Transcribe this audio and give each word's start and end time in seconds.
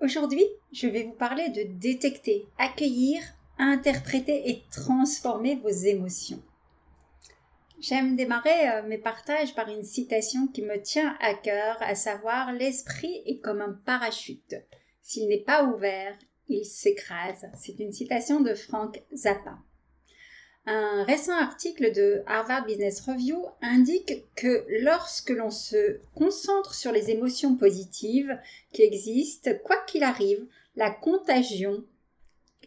Aujourd'hui, 0.00 0.44
je 0.72 0.86
vais 0.86 1.02
vous 1.02 1.12
parler 1.12 1.48
de 1.48 1.62
détecter, 1.64 2.46
accueillir, 2.56 3.20
interpréter 3.58 4.48
et 4.48 4.62
transformer 4.70 5.56
vos 5.56 5.70
émotions. 5.70 6.40
J'aime 7.80 8.14
démarrer 8.14 8.70
euh, 8.70 8.82
mes 8.86 8.98
partages 8.98 9.56
par 9.56 9.68
une 9.68 9.82
citation 9.82 10.46
qui 10.46 10.62
me 10.62 10.80
tient 10.80 11.16
à 11.20 11.34
cœur, 11.34 11.76
à 11.80 11.96
savoir 11.96 12.52
L'esprit 12.52 13.22
est 13.26 13.38
comme 13.38 13.60
un 13.60 13.72
parachute. 13.84 14.54
S'il 15.02 15.28
n'est 15.28 15.42
pas 15.42 15.64
ouvert, 15.64 16.16
il 16.48 16.64
s'écrase. 16.64 17.46
C'est 17.60 17.80
une 17.80 17.92
citation 17.92 18.40
de 18.40 18.54
Frank 18.54 19.02
Zappa. 19.12 19.58
Un 20.70 21.02
récent 21.04 21.32
article 21.32 21.94
de 21.94 22.22
Harvard 22.26 22.66
Business 22.66 23.00
Review 23.00 23.42
indique 23.62 24.26
que 24.34 24.66
lorsque 24.82 25.30
l'on 25.30 25.50
se 25.50 25.98
concentre 26.14 26.74
sur 26.74 26.92
les 26.92 27.10
émotions 27.10 27.56
positives 27.56 28.38
qui 28.74 28.82
existent, 28.82 29.50
quoi 29.64 29.78
qu'il 29.86 30.02
arrive, 30.02 30.44
la 30.76 30.90
contagion 30.90 31.84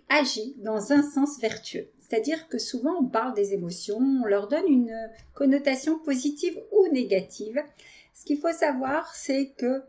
agit 0.09 0.55
dans 0.57 0.91
un 0.91 1.03
sens 1.03 1.39
vertueux. 1.39 1.89
C'est-à-dire 1.99 2.47
que 2.47 2.57
souvent 2.57 2.95
on 2.99 3.05
parle 3.05 3.35
des 3.35 3.53
émotions, 3.53 3.99
on 3.99 4.25
leur 4.25 4.47
donne 4.47 4.67
une 4.67 4.97
connotation 5.35 5.99
positive 5.99 6.59
ou 6.71 6.87
négative. 6.91 7.61
Ce 8.15 8.25
qu'il 8.25 8.39
faut 8.39 8.51
savoir, 8.51 9.13
c'est 9.13 9.51
que 9.57 9.83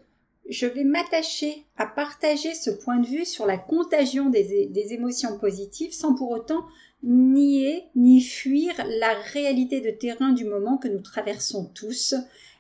je 0.51 0.67
vais 0.67 0.85
m'attacher 0.85 1.65
à 1.79 1.87
partager 1.87 2.55
ce 2.55 2.71
point 2.71 2.99
de 2.99 3.07
vue 3.07 3.25
sur 3.25 3.47
la 3.47 3.59
contagion 3.59 4.29
des, 4.29 4.93
émotions 4.93 5.39
positives 5.39 5.93
sans 5.93 6.15
pour 6.15 6.31
autant 6.31 6.67
nier 7.03 7.85
ni 7.95 8.21
fuir 8.21 8.73
la 9.01 9.15
réalité 9.33 9.81
de 9.81 9.91
terrain 9.91 10.33
du 10.33 10.45
moment 10.45 10.79
que 10.79 10.89
nous 10.89 11.01
traversons 11.01 11.71
tous 11.75 12.15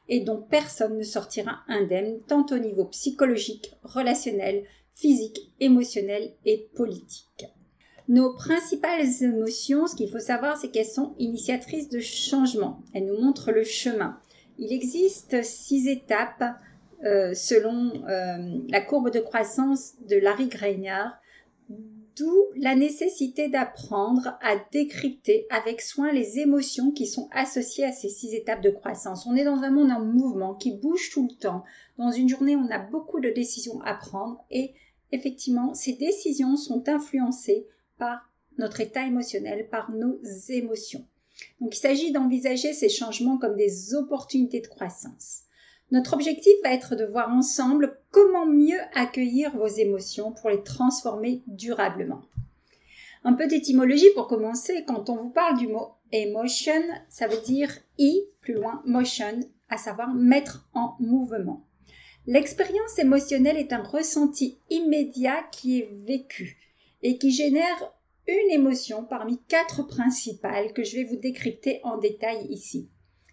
et 0.09 0.21
dont 0.21 0.43
personne 0.43 0.99
ne 0.99 1.03
sortira 1.03 1.61
indemne 1.69 2.21
tant 2.27 2.45
au 2.51 2.59
niveau 2.59 2.87
psychologique, 2.87 3.73
relationnel, 3.83 4.65
physique, 4.95 5.53
émotionnel 5.61 6.35
et 6.45 6.69
politique. 6.75 7.47
Nos 8.09 8.35
principales 8.35 9.07
émotions, 9.23 9.87
ce 9.87 9.95
qu'il 9.95 10.11
faut 10.11 10.19
savoir, 10.19 10.57
c'est 10.57 10.71
qu'elles 10.71 10.85
sont 10.85 11.15
initiatrices 11.19 11.89
de 11.89 12.01
changement. 12.01 12.83
Elles 12.93 13.07
nous 13.07 13.21
montrent 13.21 13.53
le 13.53 13.65
chemin. 13.65 14.19
Il 14.59 14.73
existe 14.73 15.43
six 15.45 15.89
étapes 15.89 16.45
euh, 17.05 17.33
selon 17.33 18.05
euh, 18.09 18.59
la 18.69 18.81
courbe 18.81 19.11
de 19.11 19.21
croissance 19.21 19.95
de 20.09 20.17
Larry 20.17 20.49
Greiner, 20.49 21.05
d'où 22.17 22.47
la 22.57 22.75
nécessité 22.75 23.49
d'apprendre 23.49 24.39
à 24.41 24.57
décrypter 24.71 25.47
avec 25.51 25.81
soin 25.81 26.13
les 26.13 26.39
émotions 26.39 26.91
qui 26.91 27.07
sont 27.07 27.29
associées 27.33 27.85
à 27.85 27.93
ces 27.93 28.09
six 28.09 28.35
étapes 28.35 28.63
de 28.63 28.71
croissance. 28.71 29.27
On 29.27 29.37
est 29.37 29.45
dans 29.45 29.63
un 29.63 29.71
monde 29.71 29.91
en 29.91 30.05
mouvement 30.05 30.55
qui 30.55 30.73
bouge 30.73 31.11
tout 31.11 31.29
le 31.31 31.37
temps. 31.37 31.65
Dans 31.99 32.11
une 32.11 32.29
journée, 32.29 32.57
on 32.57 32.71
a 32.71 32.79
beaucoup 32.79 33.21
de 33.21 33.31
décisions 33.31 33.81
à 33.83 33.95
prendre 33.95 34.45
et 34.51 34.75
effectivement, 35.13 35.75
ces 35.75 35.95
décisions 35.95 36.57
sont 36.57 36.89
influencées 36.89 37.67
par 37.99 38.31
notre 38.59 38.81
état 38.81 39.07
émotionnel, 39.07 39.69
par 39.71 39.91
nos 39.93 40.19
émotions. 40.49 41.07
Donc 41.61 41.77
il 41.77 41.81
s'agit 41.81 42.13
d'envisager 42.13 42.73
ces 42.73 42.89
changements 42.89 43.39
comme 43.39 43.57
des 43.57 43.95
opportunités 43.95 44.61
de 44.61 44.67
croissance. 44.67 45.43
Notre 45.93 46.15
objectif 46.15 46.55
va 46.65 46.73
être 46.73 46.97
de 46.97 47.05
voir 47.05 47.29
ensemble 47.29 47.99
comment 48.11 48.47
mieux 48.47 48.81
accueillir 48.95 49.55
vos 49.55 49.67
émotions 49.67 50.33
pour 50.33 50.49
les 50.49 50.63
transformer 50.63 51.43
durablement. 51.47 52.23
Un 53.25 53.35
peu 53.35 53.47
d'étymologie 53.47 54.09
pour 54.15 54.27
commencer. 54.27 54.87
Quand 54.87 55.11
on 55.11 55.17
vous 55.17 55.29
parle 55.29 55.59
du 55.59 55.69
mot 55.69 55.91
emotion, 56.11 56.81
ça 57.11 57.27
veut 57.27 57.43
dire 57.43 57.71
i 57.99 58.23
plus 58.41 58.55
loin 58.55 58.83
motion, 58.87 59.39
à 59.69 59.77
savoir 59.77 60.15
mettre 60.15 60.67
en 60.73 60.97
mouvement. 60.99 61.63
L'expérience 62.27 62.99
émotionnelle 62.99 63.59
est 63.59 63.75
un 63.75 63.83
ressenti 63.83 64.57
immédiat 64.71 65.43
qui 65.53 65.81
est 65.81 65.91
vécu 66.07 66.57
et 67.03 67.19
qui 67.19 67.33
génère 67.33 67.93
une 68.27 68.51
émotion 68.51 69.05
parmi 69.05 69.43
quatre 69.47 69.83
principales 69.83 70.73
que 70.73 70.85
je 70.85 70.97
vais 70.97 71.05
vous 71.05 71.17
décrypter 71.17 71.81
en 71.85 71.99
détail 71.99 72.47
ici. 72.49 72.89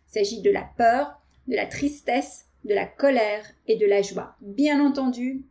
Il 0.09 0.13
s'agit 0.13 0.41
de 0.41 0.51
la 0.51 0.67
peur, 0.75 1.21
de 1.47 1.55
la 1.55 1.65
tristesse, 1.65 2.48
de 2.65 2.73
la 2.73 2.85
colère 2.85 3.45
et 3.67 3.77
de 3.77 3.85
la 3.85 4.01
joie. 4.01 4.35
Bien 4.41 4.83
entendu, 4.83 5.43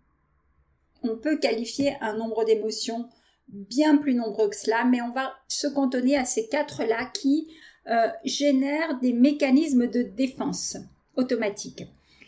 on 1.03 1.17
peut 1.17 1.39
qualifier 1.39 1.95
un 2.01 2.17
nombre 2.17 2.45
d'émotions 2.45 3.09
bien 3.49 3.97
plus 3.97 4.15
nombreux 4.15 4.51
que 4.51 4.57
cela, 4.57 4.85
mais 4.85 5.01
on 5.01 5.13
va 5.13 5.33
se 5.49 5.67
cantonner 5.67 6.17
à 6.17 6.25
ces 6.25 6.49
quatre-là 6.49 7.11
qui 7.15 7.49
euh, 7.89 8.09
génèrent 8.25 8.99
des 9.01 9.13
mécanismes 9.13 9.87
de 9.87 10.03
défense 10.03 10.77
automatique. 11.17 11.85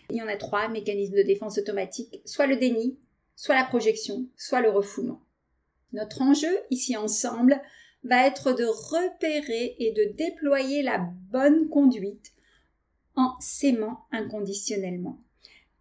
Il 0.09 0.17
y 0.17 0.23
en 0.23 0.29
a 0.29 0.37
trois 0.37 0.69
mécanismes 0.69 1.17
de 1.17 1.23
défense 1.23 1.59
automatique, 1.59 2.23
soit 2.25 2.47
le 2.47 2.57
déni, 2.57 2.99
soit 3.37 3.55
la 3.55 3.65
projection, 3.65 4.27
soit 4.37 4.61
le 4.61 4.71
refoulement. 4.71 5.21
Notre 5.93 6.23
enjeu 6.23 6.57
ici 6.71 6.97
ensemble 6.97 7.61
va 8.05 8.27
être 8.27 8.53
de 8.53 8.65
repérer 8.65 9.77
et 9.79 9.93
de 9.93 10.17
déployer 10.17 10.83
la 10.83 10.99
bonne 11.31 11.69
conduite 11.69 12.33
en 13.17 13.35
s'aimant 13.41 14.05
inconditionnellement, 14.13 15.19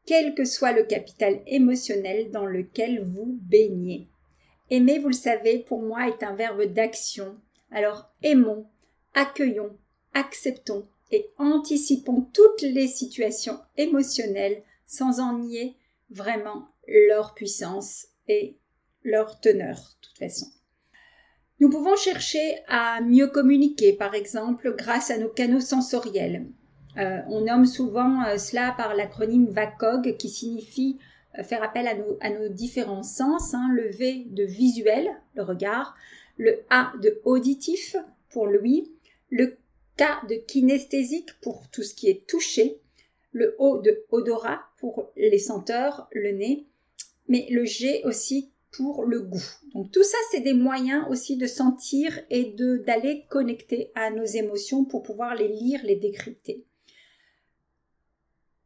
quel 0.05 0.35
que 0.35 0.45
soit 0.45 0.71
le 0.71 0.83
capital 0.83 1.41
émotionnel 1.47 2.31
dans 2.31 2.45
lequel 2.45 3.05
vous 3.05 3.37
baignez. 3.41 4.07
Aimer, 4.69 4.99
vous 4.99 5.09
le 5.09 5.13
savez, 5.13 5.59
pour 5.59 5.81
moi 5.81 6.07
est 6.07 6.23
un 6.23 6.35
verbe 6.35 6.63
d'action. 6.63 7.37
Alors 7.71 8.11
aimons, 8.21 8.67
accueillons, 9.13 9.77
acceptons 10.13 10.87
et 11.11 11.29
anticipons 11.37 12.27
toutes 12.33 12.61
les 12.61 12.87
situations 12.87 13.59
émotionnelles 13.77 14.63
sans 14.85 15.19
en 15.19 15.37
nier 15.37 15.75
vraiment 16.09 16.67
leur 16.87 17.33
puissance 17.33 18.07
et 18.27 18.57
leur 19.03 19.39
teneur, 19.39 19.75
de 19.75 20.07
toute 20.07 20.17
façon. 20.17 20.47
Nous 21.59 21.69
pouvons 21.69 21.95
chercher 21.95 22.59
à 22.67 23.01
mieux 23.01 23.27
communiquer, 23.27 23.93
par 23.93 24.15
exemple, 24.15 24.75
grâce 24.77 25.11
à 25.11 25.17
nos 25.17 25.29
canaux 25.29 25.59
sensoriels. 25.59 26.47
Euh, 26.97 27.19
on 27.27 27.41
nomme 27.41 27.65
souvent 27.65 28.23
euh, 28.25 28.37
cela 28.37 28.73
par 28.75 28.95
l'acronyme 28.95 29.47
VACOG 29.47 30.17
qui 30.17 30.29
signifie 30.29 30.97
euh, 31.37 31.43
faire 31.43 31.63
appel 31.63 31.87
à 31.87 32.29
nos, 32.29 32.49
différents 32.49 33.03
sens. 33.03 33.53
Hein. 33.53 33.69
le 33.73 33.89
V 33.89 34.25
de 34.27 34.43
visuel, 34.43 35.09
le 35.35 35.43
regard, 35.43 35.95
le 36.37 36.59
A 36.69 36.91
de 37.01 37.21
auditif 37.25 37.95
pour 38.29 38.47
l'ouïe, 38.47 38.91
le 39.29 39.57
K 39.97 40.27
de 40.27 40.35
kinesthésique 40.35 41.39
pour 41.41 41.69
tout 41.69 41.83
ce 41.83 41.93
qui 41.93 42.09
est 42.09 42.25
touché, 42.27 42.79
le 43.31 43.55
O 43.59 43.79
de 43.79 44.05
odorat 44.11 44.61
pour 44.79 45.11
les 45.15 45.37
senteurs, 45.37 46.07
le 46.11 46.31
nez, 46.31 46.65
mais 47.27 47.45
le 47.51 47.65
G 47.65 48.01
aussi 48.05 48.51
pour 48.71 49.03
le 49.05 49.21
goût. 49.21 49.45
Donc 49.73 49.91
tout 49.91 50.03
ça, 50.03 50.17
c'est 50.31 50.41
des 50.41 50.53
moyens 50.53 51.05
aussi 51.09 51.37
de 51.37 51.47
sentir 51.47 52.19
et 52.29 52.55
d'aller 52.85 53.25
connecter 53.29 53.91
à 53.93 54.09
nos 54.09 54.25
émotions 54.25 54.85
pour 54.85 55.03
pouvoir 55.03 55.35
les 55.35 55.47
lire, 55.47 55.81
les 55.83 55.95
décrypter. 55.95 56.65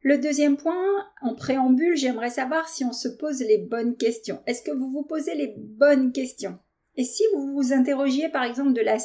Le 0.04 0.18
deuxième 0.18 0.58
point, 0.58 0.76
en 1.22 1.34
préambule, 1.34 1.96
j'aimerais 1.96 2.30
savoir 2.30 2.68
si 2.68 2.84
on 2.84 2.92
se 2.92 3.08
pose 3.08 3.40
les 3.40 3.58
bonnes 3.58 3.96
questions. 3.96 4.44
Est-ce 4.46 4.62
que 4.62 4.76
vous 4.76 4.92
vous 4.92 5.04
posez 5.04 5.34
les 5.34 5.56
bonnes 5.58 6.12
questions? 6.12 6.60
Et 6.98 7.06
si 7.06 7.24
vous 7.34 7.54
vous 7.54 7.72
interrogiez 7.72 8.28
par 8.28 8.44
exemple 8.44 8.74
de 8.74 8.82
la 8.82 9.00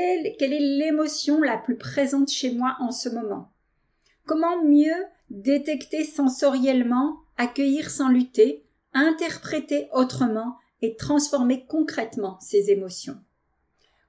est, 0.00 0.36
quelle 0.36 0.52
est 0.52 0.58
l'émotion 0.58 1.40
la 1.40 1.56
plus 1.56 1.76
présente 1.76 2.32
chez 2.32 2.52
moi 2.52 2.76
en 2.80 2.90
ce 2.90 3.08
moment? 3.08 3.52
Comment 4.26 4.64
mieux 4.64 5.04
détecter 5.30 6.02
sensoriellement, 6.02 7.20
accueillir 7.38 7.88
sans 7.88 8.08
lutter, 8.08 8.64
interpréter 8.92 9.88
autrement 9.92 10.56
et 10.82 10.96
transformer 10.96 11.64
concrètement 11.64 12.40
ces 12.40 12.72
émotions? 12.72 13.20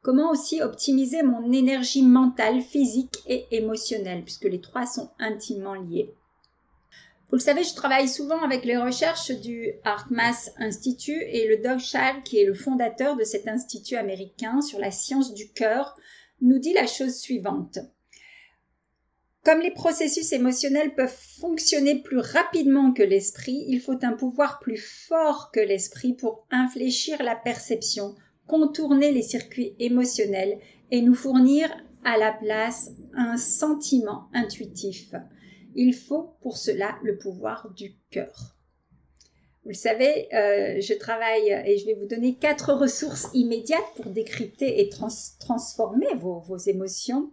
Comment 0.05 0.29
aussi 0.29 0.61
optimiser 0.61 1.23
mon 1.23 1.51
énergie 1.51 2.03
mentale, 2.03 2.61
physique 2.61 3.23
et 3.25 3.47
émotionnelle, 3.49 4.21
puisque 4.21 4.43
les 4.43 4.61
trois 4.61 4.85
sont 4.85 5.09
intimement 5.17 5.73
liés. 5.73 6.13
Vous 7.31 7.37
le 7.37 7.39
savez, 7.39 7.63
je 7.63 7.73
travaille 7.73 8.07
souvent 8.07 8.39
avec 8.43 8.65
les 8.65 8.77
recherches 8.77 9.31
du 9.31 9.71
HeartMath 9.83 10.53
Institute 10.59 11.23
et 11.25 11.47
le 11.47 11.57
Doug 11.57 11.79
Schall, 11.79 12.21
qui 12.21 12.37
est 12.37 12.45
le 12.45 12.53
fondateur 12.53 13.15
de 13.15 13.23
cet 13.23 13.47
institut 13.47 13.95
américain 13.95 14.61
sur 14.61 14.77
la 14.77 14.91
science 14.91 15.33
du 15.33 15.49
cœur, 15.49 15.97
nous 16.39 16.59
dit 16.59 16.73
la 16.73 16.85
chose 16.85 17.15
suivante. 17.15 17.79
Comme 19.43 19.61
les 19.61 19.71
processus 19.71 20.33
émotionnels 20.33 20.93
peuvent 20.93 21.17
fonctionner 21.39 22.03
plus 22.03 22.19
rapidement 22.19 22.93
que 22.93 23.01
l'esprit, 23.01 23.65
il 23.69 23.81
faut 23.81 23.97
un 24.03 24.13
pouvoir 24.13 24.59
plus 24.59 24.77
fort 24.77 25.49
que 25.51 25.59
l'esprit 25.59 26.13
pour 26.13 26.45
infléchir 26.51 27.23
la 27.23 27.35
perception, 27.35 28.13
contourner 28.47 29.11
les 29.11 29.21
circuits 29.21 29.75
émotionnels 29.79 30.59
et 30.91 31.01
nous 31.01 31.15
fournir 31.15 31.69
à 32.03 32.17
la 32.17 32.31
place 32.31 32.91
un 33.15 33.37
sentiment 33.37 34.29
intuitif. 34.33 35.15
Il 35.73 35.93
faut 35.93 36.35
pour 36.41 36.57
cela 36.57 36.97
le 37.03 37.17
pouvoir 37.17 37.71
du 37.75 37.95
cœur. 38.11 38.55
Vous 39.63 39.69
le 39.69 39.75
savez, 39.75 40.27
euh, 40.31 40.79
je 40.79 40.93
travaille 40.93 41.49
et 41.65 41.79
je 41.79 41.87
vais 41.87 41.95
vous 41.95 42.05
donner 42.05 42.35
quatre 42.35 42.71
ressources 42.71 43.29
immédiates 43.33 43.81
pour 43.95 44.05
décrypter 44.11 44.79
et 44.79 44.89
transformer 44.89 46.13
vos, 46.19 46.39
vos, 46.39 46.57
émotions. 46.57 47.31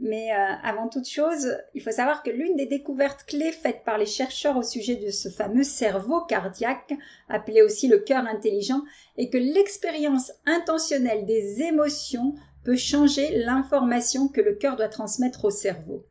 Mais 0.00 0.30
euh, 0.32 0.54
avant 0.62 0.88
toute 0.88 1.08
chose, 1.08 1.56
il 1.74 1.82
faut 1.82 1.90
savoir 1.90 2.22
que 2.22 2.30
l'une 2.30 2.54
des 2.54 2.66
découvertes 2.66 3.24
clés 3.26 3.50
faites 3.50 3.82
par 3.84 3.98
les 3.98 4.06
chercheurs 4.06 4.56
au 4.56 4.62
sujet 4.62 4.94
de 4.94 5.10
ce 5.10 5.28
fameux 5.28 5.64
cerveau 5.64 6.20
cardiaque, 6.20 6.94
appelé 7.28 7.62
aussi 7.62 7.88
le 7.88 7.98
cœur 7.98 8.24
intelligent, 8.26 8.82
est 9.16 9.28
que 9.28 9.38
l'expérience 9.38 10.32
intentionnelle 10.46 11.26
des 11.26 11.62
émotions 11.62 12.34
peut 12.64 12.76
changer 12.76 13.38
l'information 13.38 14.28
que 14.28 14.40
le 14.40 14.54
cœur 14.54 14.76
doit 14.76 14.88
transmettre 14.88 15.44
au 15.44 15.50
cerveau. 15.50 16.04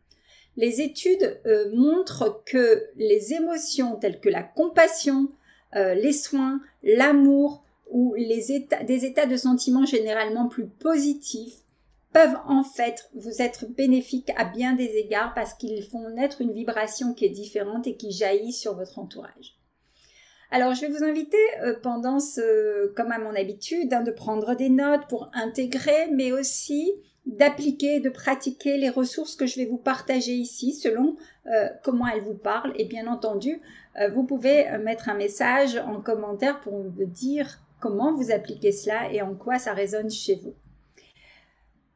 Les 0.58 0.82
études 0.82 1.40
euh, 1.46 1.72
montrent 1.74 2.44
que 2.46 2.88
les 2.98 3.34
émotions 3.34 3.96
telles 3.96 4.20
que 4.20 4.30
la 4.30 4.44
compassion, 4.44 5.30
euh, 5.76 5.94
les 5.94 6.14
soins, 6.14 6.60
l'amour 6.84 7.64
ou 7.90 8.16
des 8.18 9.06
états 9.06 9.26
de 9.28 9.38
sentiments 9.38 9.86
généralement 9.86 10.50
plus 10.50 10.68
positifs 10.68 11.62
peuvent 12.14 12.38
en 12.48 12.64
fait 12.64 13.10
vous 13.14 13.42
être 13.42 13.66
bénéfiques 13.68 14.32
à 14.38 14.46
bien 14.46 14.74
des 14.74 14.96
égards 14.96 15.34
parce 15.34 15.54
qu'ils 15.54 15.84
font 15.84 16.10
naître 16.10 16.42
une 16.42 16.54
vibration 16.54 17.14
qui 17.14 17.26
est 17.26 17.30
différente 17.30 17.88
et 17.88 17.96
qui 17.96 18.12
jaillit 18.12 18.54
sur 18.54 18.76
votre 18.76 19.00
entourage. 19.00 19.58
Alors 20.50 20.74
je 20.74 20.82
vais 20.82 20.88
vous 20.88 21.04
inviter 21.04 21.38
euh, 21.62 21.76
pendant 21.82 22.20
ce, 22.20 22.88
comme 22.96 23.12
à 23.12 23.20
mon 23.20 23.36
habitude, 23.36 23.94
hein, 23.94 24.02
de 24.02 24.12
prendre 24.12 24.56
des 24.56 24.70
notes 24.70 25.08
pour 25.10 25.30
intégrer, 25.34 26.08
mais 26.14 26.32
aussi 26.32 26.94
d'appliquer, 27.26 28.00
de 28.00 28.10
pratiquer 28.10 28.78
les 28.78 28.90
ressources 28.90 29.36
que 29.36 29.46
je 29.46 29.58
vais 29.58 29.66
vous 29.66 29.78
partager 29.78 30.32
ici 30.32 30.74
selon 30.74 31.18
euh, 31.48 31.68
comment 31.84 32.08
elles 32.08 32.24
vous 32.24 32.38
parlent. 32.38 32.72
Et 32.78 32.86
bien 32.86 33.08
entendu, 33.08 33.62
euh, 34.00 34.10
vous 34.10 34.24
pouvez 34.24 34.66
mettre 34.78 35.10
un 35.10 35.16
message 35.16 35.76
en 35.76 36.00
commentaire 36.00 36.62
pour 36.62 36.82
me 36.82 37.06
dire 37.06 37.60
comment 37.82 38.16
vous 38.16 38.32
appliquez 38.32 38.72
cela 38.72 39.12
et 39.12 39.22
en 39.22 39.36
quoi 39.36 39.60
ça 39.60 39.74
résonne 39.74 40.10
chez 40.10 40.36
vous. 40.36 40.56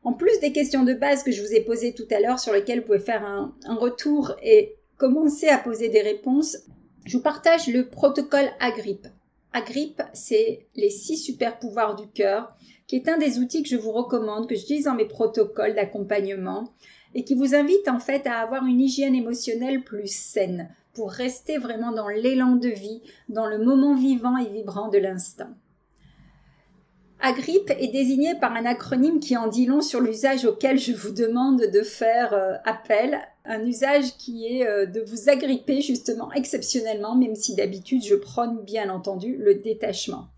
En 0.04 0.14
plus 0.14 0.40
des 0.40 0.52
questions 0.52 0.84
de 0.84 0.94
base 0.94 1.24
que 1.24 1.32
je 1.32 1.42
vous 1.42 1.54
ai 1.54 1.62
posées 1.62 1.94
tout 1.94 2.08
à 2.10 2.20
l'heure 2.20 2.40
sur 2.40 2.54
lesquelles 2.54 2.80
vous 2.80 2.88
pouvez 2.88 3.00
faire 3.00 3.24
un, 3.24 3.54
retour 3.76 4.36
et 4.42 4.76
commencer 4.98 5.48
à 5.48 5.60
poser 5.60 5.90
des 5.90 6.02
réponses, 6.02 6.58
je 7.06 7.18
vous 7.18 7.24
partage 7.24 7.68
le 7.68 7.88
protocole 7.88 8.50
Agrippe. 8.60 9.08
Agrippe, 9.54 10.02
c'est 10.14 10.66
les 10.76 10.90
six 10.90 11.18
super 11.18 11.60
pouvoirs 11.60 11.96
du 11.96 12.08
cœur, 12.08 12.56
qui 12.88 12.96
est 12.96 13.10
un 13.10 13.18
des 13.18 13.38
outils 13.38 13.62
que 13.62 13.70
je 13.70 13.76
vous 13.76 13.92
recommande, 13.92 14.50
que 14.50 14.56
j'utilise 14.56 14.86
dans 14.86 14.96
mes 14.96 15.08
protocoles 15.08 15.76
d'accompagnement 15.76 16.74
et 17.14 17.24
qui 17.24 17.36
vous 17.36 17.54
invite 17.54 17.88
en 17.88 18.00
fait 18.00 18.26
à 18.26 18.40
avoir 18.40 18.66
une 18.66 18.80
hygiène 18.80 19.16
émotionnelle 19.16 19.84
plus 19.84 20.12
saine 20.12 20.74
pour 20.94 21.12
rester 21.12 21.58
vraiment 21.58 21.92
dans 21.92 22.08
l'élan 22.08 22.56
de 22.56 22.70
vie, 22.70 23.02
dans 23.30 23.46
le 23.46 23.60
moment 23.60 23.96
vivant 23.96 24.38
et 24.38 24.50
vibrant 24.50 24.90
de 24.90 24.98
l'instant. 24.98 25.50
Agrippe 27.24 27.70
est 27.70 27.90
désigné 27.90 28.34
par 28.34 28.54
un 28.54 28.66
acronyme 28.66 29.20
qui 29.20 29.38
en 29.38 29.48
dit 29.48 29.68
long 29.68 29.82
sur 29.82 30.02
l'usage 30.02 30.46
auquel 30.46 30.80
je 30.80 30.92
vous 30.92 31.12
demande 31.12 31.62
de 31.62 31.84
faire 31.84 32.34
euh, 32.34 32.56
appel, 32.66 33.20
un 33.46 33.64
usage 33.64 34.18
qui 34.18 34.48
est 34.48 34.68
euh, 34.68 34.88
de 34.88 35.02
vous 35.02 35.30
agripper 35.30 35.82
justement 35.82 36.32
exceptionnellement, 36.32 37.16
même 37.16 37.36
si 37.36 37.56
d'habitude 37.56 38.04
je 38.04 38.16
prône 38.16 38.64
bien 38.64 38.90
entendu 38.90 39.38
le 39.38 39.54
détachement. 39.54 40.30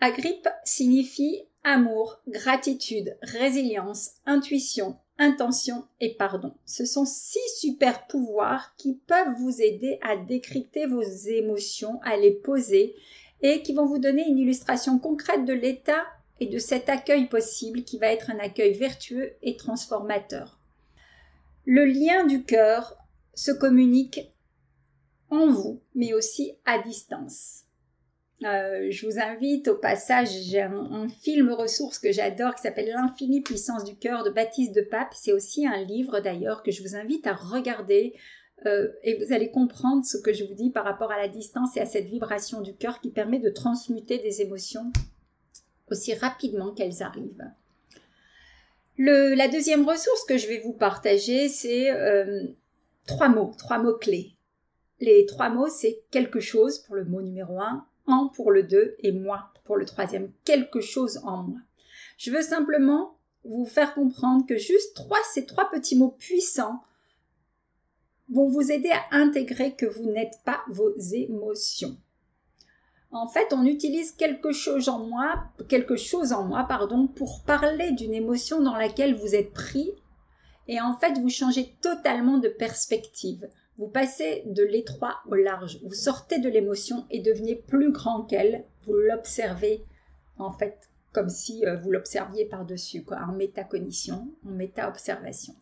Agrippe 0.00 0.48
signifie 0.64 1.44
amour, 1.62 2.20
gratitude, 2.26 3.16
résilience, 3.22 4.10
intuition, 4.26 4.96
intention 5.18 5.84
et 6.00 6.14
pardon. 6.14 6.52
Ce 6.66 6.84
sont 6.84 7.04
six 7.04 7.38
super 7.60 8.08
pouvoirs 8.08 8.74
qui 8.76 8.98
peuvent 9.06 9.36
vous 9.38 9.62
aider 9.62 9.98
à 10.02 10.16
décrypter 10.16 10.86
vos 10.86 11.02
émotions, 11.02 12.00
à 12.02 12.16
les 12.16 12.32
poser 12.32 12.96
et 13.42 13.62
qui 13.62 13.74
vont 13.74 13.86
vous 13.86 13.98
donner 13.98 14.24
une 14.26 14.38
illustration 14.38 14.98
concrète 14.98 15.44
de 15.44 15.52
l'état 15.52 16.04
et 16.40 16.46
de 16.46 16.58
cet 16.58 16.88
accueil 16.88 17.26
possible 17.26 17.84
qui 17.84 17.98
va 17.98 18.08
être 18.08 18.30
un 18.30 18.38
accueil 18.38 18.74
vertueux 18.74 19.32
et 19.42 19.56
transformateur. 19.56 20.58
Le 21.66 21.84
lien 21.84 22.26
du 22.26 22.44
cœur 22.44 22.96
se 23.34 23.52
communique 23.52 24.32
en 25.30 25.48
vous, 25.50 25.80
mais 25.94 26.12
aussi 26.12 26.52
à 26.64 26.78
distance. 26.82 27.62
Euh, 28.44 28.88
je 28.90 29.06
vous 29.06 29.20
invite 29.20 29.68
au 29.68 29.76
passage, 29.76 30.28
j'ai 30.30 30.62
un, 30.62 31.08
film 31.08 31.52
ressource 31.52 31.98
que 31.98 32.10
j'adore 32.10 32.54
qui 32.54 32.62
s'appelle 32.62 32.90
L'infinie 32.90 33.40
puissance 33.40 33.84
du 33.84 33.96
cœur 33.96 34.24
de 34.24 34.30
Baptiste 34.30 34.74
de 34.74 34.80
Pape. 34.80 35.14
C'est 35.14 35.32
aussi 35.32 35.66
un 35.66 35.82
livre 35.82 36.20
d'ailleurs 36.20 36.62
que 36.62 36.72
je 36.72 36.82
vous 36.82 36.96
invite 36.96 37.26
à 37.26 37.34
regarder 37.34 38.14
euh, 38.66 38.88
et 39.02 39.22
vous 39.22 39.32
allez 39.32 39.50
comprendre 39.50 40.04
ce 40.04 40.16
que 40.16 40.32
je 40.32 40.44
vous 40.44 40.54
dis 40.54 40.70
par 40.70 40.84
rapport 40.84 41.10
à 41.10 41.18
la 41.18 41.28
distance 41.28 41.76
et 41.76 41.80
à 41.80 41.86
cette 41.86 42.06
vibration 42.06 42.60
du 42.60 42.74
cœur 42.74 43.00
qui 43.00 43.10
permet 43.10 43.40
de 43.40 43.50
transmuter 43.50 44.18
des 44.18 44.40
émotions 44.40 44.92
aussi 45.90 46.14
rapidement 46.14 46.72
qu'elles 46.72 47.02
arrivent. 47.02 47.50
la 48.98 49.48
deuxième 49.48 49.86
ressource 49.86 50.24
que 50.24 50.38
je 50.38 50.46
vais 50.46 50.60
vous 50.60 50.72
partager, 50.72 51.48
c'est 51.48 51.90
euh, 51.90 52.44
trois 53.06 53.28
mots, 53.28 53.52
trois 53.58 53.78
mots 53.78 53.96
clés. 53.96 54.36
Les 55.00 55.26
trois 55.26 55.50
mots, 55.50 55.68
c'est 55.68 56.02
quelque 56.10 56.40
chose 56.40 56.78
pour 56.78 56.94
le 56.94 57.04
mot 57.04 57.20
numéro 57.20 57.60
un, 57.60 57.84
en 58.06 58.28
pour 58.28 58.52
le 58.52 58.62
deux 58.62 58.94
et 59.00 59.12
moi 59.12 59.50
pour 59.64 59.76
le 59.76 59.84
troisième. 59.84 60.30
Quelque 60.44 60.80
chose 60.80 61.20
en 61.24 61.42
moi. 61.42 61.58
Je 62.16 62.30
veux 62.30 62.42
simplement 62.42 63.16
vous 63.44 63.66
faire 63.66 63.94
comprendre 63.94 64.46
que 64.46 64.56
juste 64.56 64.94
trois, 64.94 65.18
ces 65.32 65.46
trois 65.46 65.70
petits 65.70 65.96
mots 65.96 66.14
puissants 66.18 66.80
vont 68.28 68.48
vous 68.48 68.70
aider 68.70 68.90
à 68.90 69.16
intégrer 69.16 69.74
que 69.74 69.86
vous 69.86 70.10
n'êtes 70.10 70.40
pas 70.44 70.60
vos 70.68 70.96
émotions. 70.98 71.96
En 73.10 73.28
fait, 73.28 73.52
on 73.52 73.66
utilise 73.66 74.12
quelque 74.12 74.52
chose 74.52 74.88
en 74.88 75.00
moi, 75.06 75.44
quelque 75.68 75.96
chose 75.96 76.32
en 76.32 76.44
moi, 76.44 76.64
pardon, 76.66 77.06
pour 77.06 77.42
parler 77.44 77.92
d'une 77.92 78.14
émotion 78.14 78.62
dans 78.62 78.76
laquelle 78.76 79.14
vous 79.14 79.34
êtes 79.34 79.52
pris 79.52 79.92
et 80.68 80.80
en 80.80 80.96
fait, 80.96 81.18
vous 81.18 81.28
changez 81.28 81.76
totalement 81.80 82.38
de 82.38 82.48
perspective. 82.48 83.48
Vous 83.78 83.88
passez 83.88 84.42
de 84.46 84.62
l'étroit 84.62 85.16
au 85.28 85.34
large, 85.34 85.80
vous 85.82 85.94
sortez 85.94 86.38
de 86.38 86.48
l'émotion 86.48 87.06
et 87.10 87.20
devenez 87.20 87.56
plus 87.56 87.90
grand 87.90 88.22
qu'elle, 88.22 88.64
vous 88.86 88.94
l'observez 88.94 89.84
en 90.38 90.52
fait 90.52 90.88
comme 91.12 91.28
si 91.28 91.66
euh, 91.66 91.76
vous 91.76 91.90
l'observiez 91.90 92.46
par-dessus, 92.46 93.04
en 93.10 93.32
métacognition, 93.32 94.28
en 94.46 94.50
méta-observation. 94.50 95.54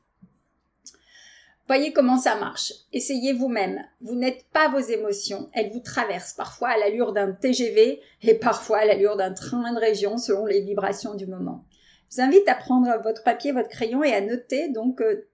Voyez 1.70 1.92
comment 1.92 2.18
ça 2.18 2.34
marche. 2.34 2.72
Essayez 2.92 3.32
vous-même. 3.32 3.84
Vous, 4.00 4.16
n'êtes 4.16 4.44
pas 4.52 4.68
vos 4.68 4.80
émotions. 4.80 5.48
Elles 5.52 5.70
vous 5.70 5.78
traversent 5.78 6.32
parfois 6.32 6.70
à 6.70 6.76
l'allure 6.76 7.12
d'un 7.12 7.30
TGV 7.30 8.00
et 8.22 8.34
parfois 8.34 8.78
à 8.78 8.84
l'allure 8.84 9.16
d'un 9.16 9.32
train 9.32 9.72
de 9.72 9.78
région 9.78 10.18
selon 10.18 10.46
les 10.46 10.62
vibrations 10.62 11.14
du 11.14 11.28
moment. 11.28 11.64
Je 12.10 12.16
vous 12.16 12.22
invite 12.22 12.48
à 12.48 12.56
prendre 12.56 12.90
votre 13.04 13.22
papier, 13.22 13.52
votre 13.52 13.68
crayon 13.68 14.02
et 14.02 14.12
à 14.12 14.20
noter 14.20 14.68
donc 14.70 15.00
euh, 15.00 15.28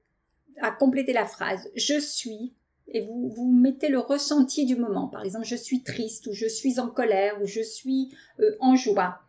à 0.61 0.73
compléter 0.73 1.15
la 1.15 1.25
phrase 1.25 1.71
je 1.75 1.99
suis 1.99 2.55
et 2.89 3.01
vous, 3.01 3.31
vous 3.35 3.51
mettez 3.51 3.89
le 3.89 4.01
ressenti 4.01 4.67
du 4.67 4.77
moment. 4.77 5.09
Par 5.09 5.25
exemple, 5.25 5.47
je 5.47 5.57
suis 5.57 5.85
triste 5.85 6.27
ou 6.27 6.35
je 6.35 6.49
suis 6.49 6.79
en 6.79 6.89
colère 6.89 7.41
ou 7.41 7.47
je 7.47 7.63
suis 7.63 8.15
euh, 8.41 8.59
en 8.61 8.77
joie. 8.77 9.21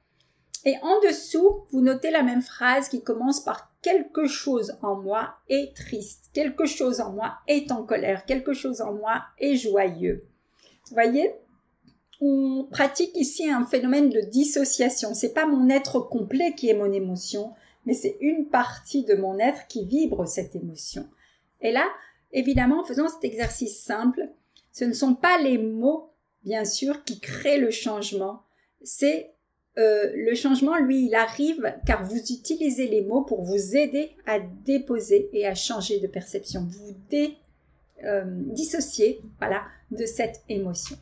Et 0.65 0.75
en 0.81 0.99
dessous, 1.07 1.63
vous 1.71 1.79
notez 1.79 2.11
la 2.11 2.23
même 2.23 2.41
phrase 2.41 2.89
qui 2.89 3.01
commence 3.01 3.39
par 3.39 3.71
quelque 3.87 4.27
chose 4.27 4.77
en 4.81 4.95
moi 4.95 5.35
est 5.47 5.73
triste, 5.73 6.25
quelque 6.33 6.65
chose 6.65 6.99
en 6.99 7.13
moi 7.13 7.37
est 7.47 7.71
en 7.71 7.83
colère, 7.83 8.25
quelque 8.25 8.53
chose 8.53 8.81
en 8.81 8.93
moi 8.93 9.23
est 9.39 9.55
joyeux. 9.55 10.27
Vous 10.89 10.93
voyez? 10.93 11.31
On 12.19 12.67
pratique 12.69 13.15
ici 13.15 13.49
un 13.49 13.65
phénomène 13.65 14.09
de 14.09 14.19
dissociation. 14.19 15.13
C'est 15.13 15.33
pas 15.33 15.45
mon 15.45 15.69
être 15.69 16.01
complet 16.01 16.53
qui 16.57 16.67
est 16.67 16.73
mon 16.73 16.91
émotion, 16.91 17.53
mais 17.85 17.93
c'est 17.93 18.17
une 18.19 18.47
partie 18.47 19.05
de 19.05 19.15
mon 19.15 19.39
être 19.39 19.67
qui 19.67 19.85
vibre 19.85 20.27
cette 20.27 20.55
émotion. 20.55 21.07
Et 21.61 21.71
là, 21.71 21.87
évidemment, 22.33 22.81
en 22.81 22.85
faisant 22.85 23.07
cet 23.07 23.23
exercice 23.23 23.79
simple, 23.79 24.29
ce 24.73 24.83
ne 24.83 24.93
sont 24.93 25.15
pas 25.15 25.37
les 25.37 25.57
mots, 25.57 26.11
bien 26.43 26.65
sûr, 26.65 27.05
qui 27.05 27.21
créent 27.21 27.59
le 27.59 27.71
changement, 27.71 28.41
c'est 28.83 29.33
euh, 29.77 30.11
le 30.15 30.33
changement, 30.33 30.77
lui, 30.77 31.05
il 31.05 31.15
arrive 31.15 31.73
car 31.85 32.03
vous 32.03 32.17
utilisez 32.17 32.87
les 32.87 33.01
mots 33.01 33.21
pour 33.21 33.43
vous 33.43 33.75
aider 33.75 34.11
à 34.25 34.39
déposer 34.39 35.29
et 35.33 35.45
à 35.45 35.53
changer 35.53 35.99
de 35.99 36.07
perception. 36.07 36.67
Vous 36.67 36.95
dé, 37.09 37.35
euh, 38.03 38.23
dissociez 38.25 39.21
voilà, 39.39 39.63
de 39.91 40.05
cette 40.05 40.41
émotion. 40.49 40.97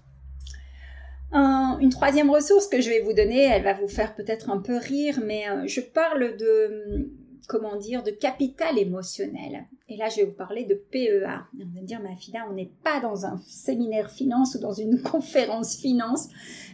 une 1.31 1.89
troisième 1.89 2.29
ressource 2.29 2.67
que 2.67 2.81
je 2.81 2.89
vais 2.89 3.01
vous 3.01 3.13
donner, 3.13 3.43
elle 3.43 3.63
va 3.63 3.73
vous 3.73 3.87
faire 3.87 4.13
peut-être 4.13 4.49
un 4.49 4.59
peu 4.59 4.77
rire, 4.77 5.19
mais 5.23 5.49
euh, 5.49 5.67
je 5.67 5.79
parle 5.79 6.35
de 6.35 7.09
comment 7.47 7.75
dire, 7.75 8.03
de 8.03 8.11
capital 8.11 8.77
émotionnel. 8.77 9.65
Et 9.87 9.97
là, 9.97 10.09
je 10.09 10.17
vais 10.17 10.25
vous 10.25 10.33
parler 10.33 10.65
de 10.65 10.73
PEA. 10.73 11.45
On 11.53 11.75
va 11.75 11.81
dire, 11.81 12.01
ma 12.01 12.15
fille, 12.15 12.35
on 12.49 12.53
n'est 12.53 12.71
pas 12.83 12.99
dans 12.99 13.25
un 13.25 13.39
séminaire 13.47 14.09
finance 14.09 14.55
ou 14.55 14.59
dans 14.59 14.73
une 14.73 15.01
conférence 15.03 15.77
finance, 15.77 16.27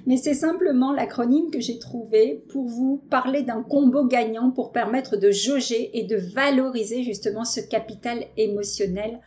mais 0.05 0.17
c'est 0.17 0.33
simplement 0.33 0.93
l'acronyme 0.93 1.51
que 1.51 1.59
j'ai 1.59 1.79
trouvé 1.79 2.43
pour 2.49 2.67
vous 2.67 2.97
parler 3.09 3.43
d'un 3.43 3.63
combo 3.63 4.05
gagnant 4.05 4.51
pour 4.51 4.71
permettre 4.71 5.17
de 5.17 5.31
jauger 5.31 5.97
et 5.97 6.03
de 6.03 6.17
valoriser 6.17 7.03
justement 7.03 7.45
ce 7.45 7.59
capital 7.59 8.25
émotionnel 8.37 9.19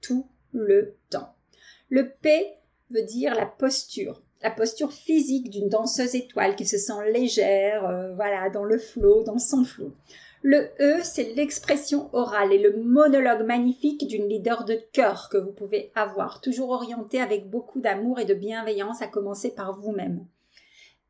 tout 0.00 0.26
le 0.52 0.96
temps. 1.10 1.34
Le 1.88 2.10
P 2.10 2.46
veut 2.90 3.02
dire 3.02 3.34
la 3.34 3.46
posture 3.46 4.22
la 4.44 4.50
posture 4.50 4.92
physique 4.92 5.48
d'une 5.48 5.70
danseuse 5.70 6.14
étoile 6.14 6.54
qui 6.54 6.66
se 6.66 6.76
sent 6.76 7.10
légère, 7.10 7.86
euh, 7.86 8.14
voilà, 8.14 8.50
dans 8.50 8.62
le 8.62 8.76
flot, 8.76 9.24
dans 9.24 9.38
son 9.38 9.64
flot. 9.64 9.92
Le 10.46 10.70
E, 10.78 11.00
c'est 11.02 11.32
l'expression 11.36 12.10
orale 12.12 12.52
et 12.52 12.58
le 12.58 12.76
monologue 12.76 13.46
magnifique 13.46 14.06
d'une 14.06 14.28
leader 14.28 14.66
de 14.66 14.78
cœur 14.92 15.30
que 15.30 15.38
vous 15.38 15.52
pouvez 15.52 15.90
avoir, 15.94 16.42
toujours 16.42 16.68
orienté 16.68 17.18
avec 17.18 17.48
beaucoup 17.48 17.80
d'amour 17.80 18.20
et 18.20 18.26
de 18.26 18.34
bienveillance, 18.34 19.00
à 19.00 19.06
commencer 19.06 19.54
par 19.54 19.80
vous-même. 19.80 20.26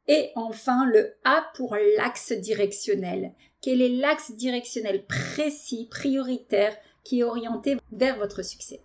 Et 0.06 0.30
enfin, 0.36 0.86
le 0.86 1.14
A 1.24 1.46
pour 1.56 1.74
l'axe 1.96 2.30
directionnel. 2.30 3.32
Quel 3.60 3.82
est 3.82 3.88
l'axe 3.88 4.30
directionnel 4.30 5.04
précis, 5.04 5.88
prioritaire, 5.90 6.76
qui 7.02 7.18
est 7.18 7.24
orienté 7.24 7.76
vers 7.90 8.16
votre 8.16 8.44
succès? 8.44 8.82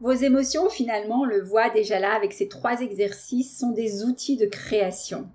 Vos 0.00 0.10
émotions, 0.10 0.68
finalement, 0.68 1.20
on 1.20 1.24
le 1.24 1.40
voit 1.40 1.70
déjà 1.70 2.00
là 2.00 2.16
avec 2.16 2.32
ces 2.32 2.48
trois 2.48 2.80
exercices, 2.80 3.56
sont 3.56 3.70
des 3.70 4.02
outils 4.02 4.38
de 4.38 4.46
création. 4.46 5.28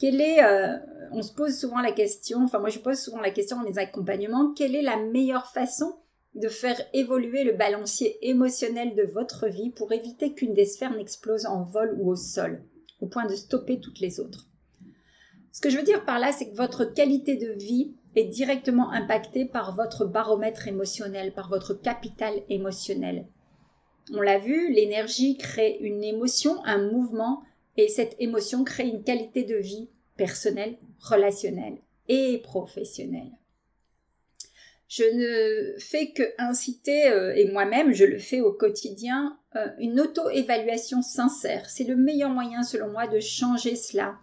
Quelle 0.00 0.22
est, 0.22 0.42
euh, 0.42 0.78
on 1.12 1.20
se 1.20 1.34
pose 1.34 1.54
souvent 1.54 1.82
la 1.82 1.92
question, 1.92 2.42
enfin 2.42 2.58
moi 2.58 2.70
je 2.70 2.78
pose 2.78 2.98
souvent 2.98 3.20
la 3.20 3.30
question 3.30 3.58
dans 3.58 3.68
les 3.68 3.78
accompagnements, 3.78 4.54
quelle 4.54 4.74
est 4.74 4.82
la 4.82 4.96
meilleure 4.96 5.46
façon 5.46 5.94
de 6.34 6.48
faire 6.48 6.80
évoluer 6.94 7.44
le 7.44 7.52
balancier 7.52 8.16
émotionnel 8.22 8.94
de 8.94 9.02
votre 9.02 9.46
vie 9.46 9.68
pour 9.68 9.92
éviter 9.92 10.32
qu'une 10.32 10.54
des 10.54 10.64
sphères 10.64 10.96
n'explose 10.96 11.44
en 11.44 11.64
vol 11.64 11.98
ou 12.00 12.10
au 12.10 12.16
sol, 12.16 12.62
au 13.02 13.08
point 13.08 13.26
de 13.26 13.34
stopper 13.34 13.78
toutes 13.78 14.00
les 14.00 14.20
autres? 14.20 14.46
Ce 15.52 15.60
que 15.60 15.68
je 15.68 15.76
veux 15.76 15.84
dire 15.84 16.06
par 16.06 16.18
là, 16.18 16.32
c'est 16.32 16.48
que 16.48 16.56
votre 16.56 16.84
qualité 16.86 17.36
de 17.36 17.52
vie 17.52 17.92
est 18.16 18.24
directement 18.24 18.90
impactée 18.92 19.44
par 19.44 19.76
votre 19.76 20.06
baromètre 20.06 20.66
émotionnel, 20.66 21.34
par 21.34 21.50
votre 21.50 21.74
capital 21.74 22.32
émotionnel. 22.48 23.26
On 24.14 24.22
l'a 24.22 24.38
vu, 24.38 24.72
l'énergie 24.72 25.36
crée 25.36 25.76
une 25.80 26.02
émotion, 26.02 26.64
un 26.64 26.90
mouvement, 26.90 27.42
et 27.76 27.88
cette 27.88 28.16
émotion 28.18 28.64
crée 28.64 28.88
une 28.88 29.02
qualité 29.02 29.44
de 29.44 29.56
vie 29.56 29.88
personnelle, 30.16 30.76
relationnelle 31.00 31.78
et 32.08 32.38
professionnelle. 32.38 33.30
Je 34.88 35.04
ne 35.04 35.78
fais 35.78 36.10
que 36.10 36.34
inciter, 36.38 37.08
euh, 37.08 37.32
et 37.36 37.50
moi-même 37.50 37.92
je 37.92 38.04
le 38.04 38.18
fais 38.18 38.40
au 38.40 38.52
quotidien, 38.52 39.38
euh, 39.54 39.68
une 39.78 40.00
auto-évaluation 40.00 41.00
sincère. 41.00 41.70
C'est 41.70 41.84
le 41.84 41.94
meilleur 41.94 42.30
moyen 42.30 42.64
selon 42.64 42.90
moi 42.90 43.06
de 43.06 43.20
changer 43.20 43.76
cela 43.76 44.18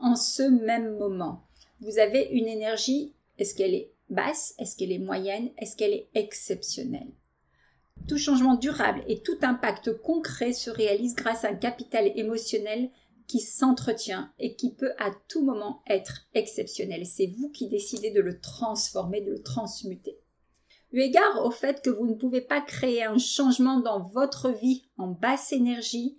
en 0.00 0.14
ce 0.14 0.44
même 0.44 0.96
moment. 0.96 1.42
Vous 1.80 1.98
avez 1.98 2.28
une 2.30 2.46
énergie, 2.46 3.12
est-ce 3.38 3.56
qu'elle 3.56 3.74
est 3.74 3.90
basse, 4.08 4.54
est-ce 4.60 4.76
qu'elle 4.76 4.92
est 4.92 4.98
moyenne, 4.98 5.50
est-ce 5.58 5.76
qu'elle 5.76 5.92
est 5.92 6.08
exceptionnelle? 6.14 7.10
Tout 8.08 8.18
changement 8.18 8.56
durable 8.56 9.04
et 9.06 9.20
tout 9.22 9.38
impact 9.42 10.00
concret 10.00 10.52
se 10.52 10.70
réalise 10.70 11.14
grâce 11.14 11.44
à 11.44 11.50
un 11.50 11.54
capital 11.54 12.10
émotionnel 12.16 12.90
qui 13.28 13.40
s'entretient 13.40 14.32
et 14.38 14.56
qui 14.56 14.74
peut 14.74 14.92
à 14.98 15.10
tout 15.28 15.44
moment 15.44 15.82
être 15.86 16.26
exceptionnel. 16.34 17.06
C'est 17.06 17.26
vous 17.38 17.50
qui 17.50 17.68
décidez 17.68 18.10
de 18.10 18.20
le 18.20 18.40
transformer, 18.40 19.20
de 19.20 19.32
le 19.32 19.42
transmuter. 19.42 20.18
Eu 20.92 21.00
égard 21.00 21.44
au 21.44 21.50
fait 21.50 21.82
que 21.82 21.90
vous 21.90 22.06
ne 22.06 22.14
pouvez 22.14 22.40
pas 22.40 22.62
créer 22.62 23.04
un 23.04 23.18
changement 23.18 23.78
dans 23.80 24.02
votre 24.02 24.50
vie 24.50 24.88
en 24.96 25.08
basse 25.08 25.52
énergie, 25.52 26.18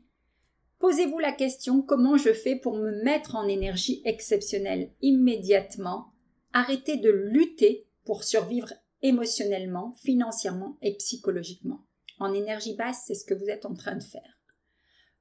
posez-vous 0.77 1.17
la 1.17 1.31
question 1.31 1.81
comment 1.81 2.17
je 2.17 2.31
fais 2.31 2.55
pour 2.55 2.75
me 2.75 3.03
mettre 3.03 3.35
en 3.35 3.47
énergie 3.47 4.03
exceptionnelle 4.05 4.91
immédiatement? 5.01 6.13
Arrêtez 6.53 6.97
de 6.97 7.09
lutter 7.09 7.87
pour 8.05 8.23
survivre 8.23 8.73
émotionnellement, 9.01 9.93
financièrement 10.03 10.77
et 10.81 10.95
psychologiquement. 10.95 11.85
En 12.19 12.33
énergie 12.33 12.75
basse, 12.75 13.03
c'est 13.07 13.15
ce 13.15 13.25
que 13.25 13.33
vous 13.33 13.49
êtes 13.49 13.65
en 13.65 13.73
train 13.73 13.95
de 13.95 14.03
faire. 14.03 14.39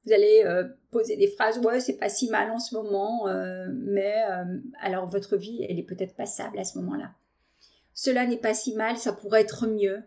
Vous 0.04 0.12
allez 0.12 0.42
euh, 0.44 0.64
poser 0.90 1.16
des 1.16 1.28
phrases, 1.28 1.58
ouais, 1.58 1.80
c'est 1.80 1.98
pas 1.98 2.08
si 2.08 2.30
mal 2.30 2.50
en 2.50 2.58
ce 2.58 2.74
moment, 2.74 3.28
euh, 3.28 3.66
mais 3.72 4.14
euh, 4.30 4.44
alors 4.80 5.06
votre 5.06 5.36
vie, 5.36 5.66
elle 5.68 5.78
est 5.78 5.84
peut-être 5.84 6.14
passable 6.14 6.58
à 6.58 6.64
ce 6.64 6.78
moment-là. 6.78 7.10
Cela 7.92 8.26
n'est 8.26 8.38
pas 8.38 8.54
si 8.54 8.74
mal, 8.74 8.96
ça 8.96 9.12
pourrait 9.12 9.42
être 9.42 9.66
mieux. 9.66 10.02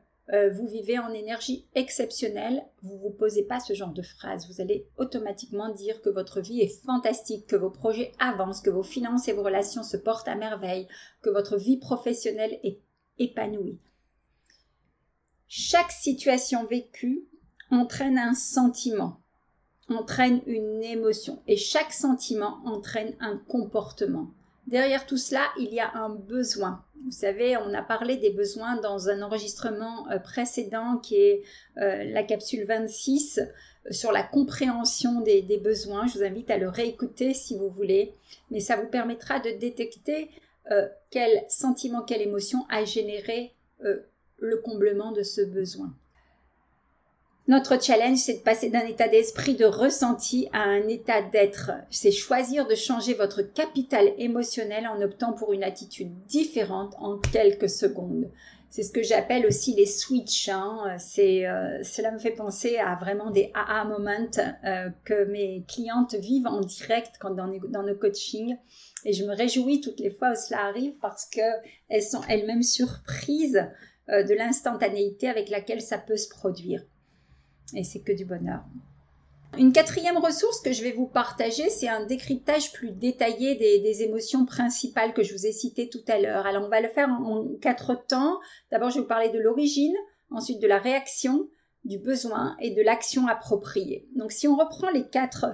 vous 0.53 0.65
vivez 0.65 0.97
en 0.97 1.11
énergie 1.11 1.67
exceptionnelle, 1.75 2.63
vous 2.81 2.97
vous 2.97 3.09
posez 3.09 3.43
pas 3.43 3.59
ce 3.59 3.73
genre 3.73 3.91
de 3.91 4.01
phrases. 4.01 4.47
Vous 4.47 4.61
allez 4.61 4.87
automatiquement 4.97 5.67
dire 5.73 6.01
que 6.01 6.09
votre 6.09 6.39
vie 6.39 6.61
est 6.61 6.83
fantastique, 6.85 7.47
que 7.47 7.57
vos 7.57 7.69
projets 7.69 8.13
avancent, 8.17 8.61
que 8.61 8.69
vos 8.69 8.81
finances 8.81 9.27
et 9.27 9.33
vos 9.33 9.43
relations 9.43 9.83
se 9.83 9.97
portent 9.97 10.29
à 10.29 10.35
merveille, 10.35 10.87
que 11.21 11.29
votre 11.29 11.57
vie 11.57 11.77
professionnelle 11.77 12.57
est 12.63 12.79
épanoui. 13.21 13.77
Chaque 15.47 15.91
situation 15.91 16.65
vécue 16.65 17.23
entraîne 17.71 18.17
un 18.17 18.33
sentiment, 18.33 19.19
entraîne 19.89 20.41
une 20.45 20.83
émotion 20.83 21.41
et 21.47 21.57
chaque 21.57 21.93
sentiment 21.93 22.61
entraîne 22.65 23.15
un 23.19 23.37
comportement. 23.37 24.31
Derrière 24.67 25.05
tout 25.05 25.17
cela, 25.17 25.41
il 25.59 25.73
y 25.73 25.79
a 25.79 25.91
un 25.95 26.09
besoin. 26.09 26.83
Vous 27.03 27.11
savez, 27.11 27.57
on 27.57 27.73
a 27.73 27.81
parlé 27.81 28.17
des 28.17 28.29
besoins 28.29 28.79
dans 28.79 29.09
un 29.09 29.21
enregistrement 29.21 30.07
euh, 30.09 30.19
précédent 30.19 30.97
qui 30.97 31.15
est 31.15 31.43
euh, 31.77 32.03
la 32.05 32.23
capsule 32.23 32.65
26 32.65 33.39
euh, 33.39 33.91
sur 33.91 34.11
la 34.11 34.23
compréhension 34.23 35.21
des, 35.21 35.41
besoins. 35.63 36.05
Je 36.07 36.19
vous 36.19 36.23
invite 36.23 36.51
à 36.51 36.57
le 36.57 36.69
réécouter 36.69 37.33
si 37.33 37.57
vous 37.57 37.69
voulez, 37.69 38.13
mais 38.51 38.59
ça 38.59 38.75
vous 38.77 38.87
permettra 38.87 39.39
de 39.39 39.49
détecter 39.49 40.29
euh, 40.71 40.87
quel 41.09 41.43
sentiment, 41.49 42.01
quelle 42.01 42.21
émotion 42.21 42.65
a 42.69 42.85
généré 42.85 43.53
euh, 43.83 43.97
le 44.37 44.57
comblement 44.57 45.11
de 45.11 45.21
ce 45.21 45.41
besoin. 45.41 45.93
Notre 47.47 47.81
challenge, 47.81 48.19
c'est 48.19 48.35
de 48.35 48.43
passer 48.43 48.69
d'un 48.69 48.85
état 48.85 49.09
d'esprit 49.09 49.55
de 49.55 49.65
ressenti 49.65 50.47
à 50.53 50.61
un 50.61 50.87
état 50.87 51.21
d'être. 51.21 51.71
C'est 51.89 52.11
choisir 52.11 52.67
de 52.67 52.75
changer 52.75 53.13
votre 53.13 53.41
capital 53.41 54.13
émotionnel 54.17 54.87
en 54.87 55.01
optant 55.01 55.33
pour 55.33 55.51
une 55.51 55.63
attitude 55.63 56.13
différente 56.27 56.95
en 56.99 57.17
quelques 57.17 57.69
secondes. 57.69 58.29
C'est 58.69 58.83
ce 58.83 58.93
que 58.93 59.03
j'appelle 59.03 59.45
aussi 59.45 59.73
les 59.73 59.85
switches. 59.85 60.47
Hein. 60.47 60.95
Euh, 60.95 61.83
cela 61.83 62.11
me 62.11 62.19
fait 62.19 62.31
penser 62.31 62.77
à 62.77 62.95
vraiment 62.95 63.31
des 63.31 63.51
aha 63.53 63.83
moments 63.83 64.31
que 65.03 65.25
mes 65.25 65.65
clientes 65.67 66.15
vivent 66.15 66.47
en 66.47 66.61
direct 66.61 67.19
dans, 67.21 67.51
dans 67.67 67.83
nos 67.83 67.95
coachings. 67.95 68.55
Et 69.05 69.13
je 69.13 69.25
me 69.25 69.35
réjouis 69.35 69.81
toutes 69.81 69.99
les 69.99 70.11
fois 70.11 70.31
où 70.31 70.35
cela 70.35 70.65
arrive 70.65 70.93
parce 71.01 71.25
qu'elles 71.25 72.03
sont 72.03 72.21
elles-mêmes 72.29 72.63
surprises 72.63 73.67
euh, 74.09 74.23
de 74.23 74.33
l'instantanéité 74.33 75.29
avec 75.29 75.49
laquelle 75.49 75.81
ça 75.81 75.97
peut 75.97 76.17
se 76.17 76.29
produire. 76.29 76.83
Et 77.75 77.83
c'est 77.83 78.01
que 78.01 78.11
du 78.11 78.25
bonheur. 78.25 78.63
Une 79.57 79.73
quatrième 79.73 80.17
ressource 80.17 80.61
que 80.61 80.71
je 80.71 80.81
vais 80.81 80.93
vous 80.93 81.07
partager, 81.07 81.69
c'est 81.69 81.89
un 81.89 82.05
décryptage 82.05 82.71
plus 82.71 82.91
détaillé 82.91 83.55
des, 83.55 84.03
émotions 84.03 84.45
principales 84.45 85.13
que 85.13 85.23
je 85.23 85.33
vous 85.33 85.45
ai 85.45 85.51
citées 85.51 85.89
tout 85.89 86.03
à 86.07 86.19
l'heure. 86.19 86.45
Alors 86.45 86.63
on 86.63 86.69
va 86.69 86.79
le 86.79 86.87
faire 86.87 87.09
en 87.09 87.45
quatre 87.61 87.95
temps. 88.07 88.39
D'abord, 88.71 88.89
je 88.89 88.95
vais 88.95 89.01
vous 89.01 89.07
parler 89.07 89.29
de 89.29 89.39
l'origine, 89.39 89.95
ensuite 90.29 90.61
de 90.61 90.67
la 90.67 90.77
réaction, 90.77 91.49
du 91.83 91.97
besoin 91.97 92.55
et 92.61 92.71
de 92.71 92.81
l'action 92.81 93.27
appropriée. 93.27 94.07
Donc 94.15 94.31
si 94.31 94.47
on 94.47 94.55
reprend 94.55 94.89
les 94.89 95.07
quatre 95.07 95.47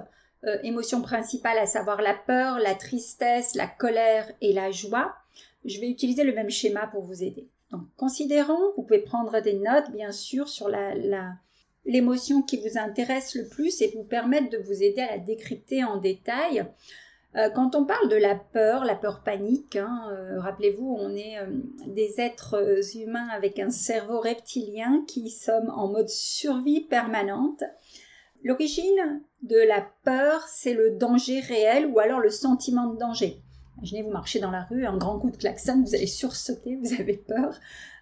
euh, 0.44 0.56
émotions 0.62 1.02
à 1.58 1.66
savoir 1.66 2.00
la 2.00 2.14
peur, 2.14 2.60
la 2.60 2.74
tristesse, 2.74 3.54
la 3.56 3.66
colère 3.66 4.30
et 4.40 4.52
la 4.52 4.70
joie, 4.70 5.14
je 5.64 5.80
vais 5.80 5.88
utiliser 5.88 6.22
le 6.22 6.32
même 6.32 6.50
schéma 6.50 6.86
pour 6.86 7.02
vous 7.02 7.24
aider. 7.24 7.48
Donc, 7.72 7.82
considérons, 7.96 8.72
vous 8.76 8.84
pouvez 8.84 9.00
prendre 9.00 9.40
des 9.40 9.54
notes, 9.54 9.90
bien 9.90 10.12
sûr, 10.12 10.48
sur 10.48 10.68
la, 10.68 10.94
l'émotion 11.84 12.42
qui 12.42 12.58
vous 12.58 12.78
intéresse 12.78 13.34
le 13.34 13.48
plus 13.48 13.82
et 13.82 13.92
vous 13.96 14.04
permettre 14.04 14.48
de 14.48 14.58
vous 14.58 14.82
aider 14.82 15.00
à 15.00 15.16
la 15.16 15.18
décrypter 15.18 15.82
en 15.82 15.96
détail. 15.96 16.64
Euh, 17.34 17.50
quand 17.50 17.74
on 17.74 17.84
parle 17.84 18.08
de 18.08 18.16
la 18.16 18.36
peur, 18.36 18.84
la 18.84 18.94
peur 18.94 19.22
panique, 19.24 19.74
hein, 19.74 20.08
euh, 20.12 20.40
rappelez-vous, 20.40 20.96
on 20.98 21.14
est 21.16 21.36
des 21.86 22.20
êtres 22.20 22.80
humains 22.96 23.28
avec 23.32 23.58
un 23.58 23.70
cerveau 23.70 24.20
reptilien 24.20 25.04
qui 25.08 25.30
sommes 25.30 25.70
en 25.70 25.88
mode 25.88 26.08
survie 26.08 26.82
permanente. 26.82 27.64
L'origine 28.44 29.22
de 29.42 29.58
la 29.58 29.86
peur, 30.04 30.46
c'est 30.48 30.74
le 30.74 30.90
danger 30.96 31.40
réel 31.40 31.86
ou 31.86 31.98
alors 31.98 32.20
le 32.20 32.30
sentiment 32.30 32.86
de 32.86 32.98
danger. 32.98 33.40
Imaginez, 33.78 34.02
vous 34.02 34.10
marchez 34.10 34.40
dans 34.40 34.50
la 34.50 34.64
rue, 34.64 34.86
un 34.86 34.96
grand 34.96 35.18
coup 35.18 35.30
de 35.30 35.36
klaxon, 35.36 35.82
vous 35.82 35.94
allez 35.94 36.06
sursauter, 36.06 36.76
vous 36.76 36.94
avez 36.94 37.16
peur. 37.16 37.58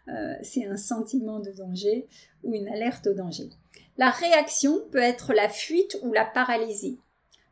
Euh, 0.08 0.34
c'est 0.42 0.66
un 0.66 0.76
sentiment 0.76 1.40
de 1.40 1.50
danger 1.50 2.06
ou 2.44 2.54
une 2.54 2.68
alerte 2.68 3.06
au 3.08 3.14
danger. 3.14 3.50
La 3.98 4.10
réaction 4.10 4.80
peut 4.90 4.98
être 4.98 5.34
la 5.34 5.48
fuite 5.48 5.98
ou 6.02 6.12
la 6.12 6.24
paralysie. 6.24 6.98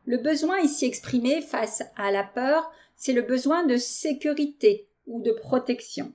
Le 0.05 0.17
besoin 0.17 0.59
ici 0.59 0.85
exprimé 0.85 1.41
face 1.41 1.83
à 1.97 2.11
la 2.11 2.23
peur, 2.23 2.71
c'est 2.95 3.13
le 3.13 3.23
besoin 3.23 3.65
de 3.65 3.77
sécurité 3.77 4.87
ou 5.07 5.21
de 5.21 5.31
protection. 5.31 6.13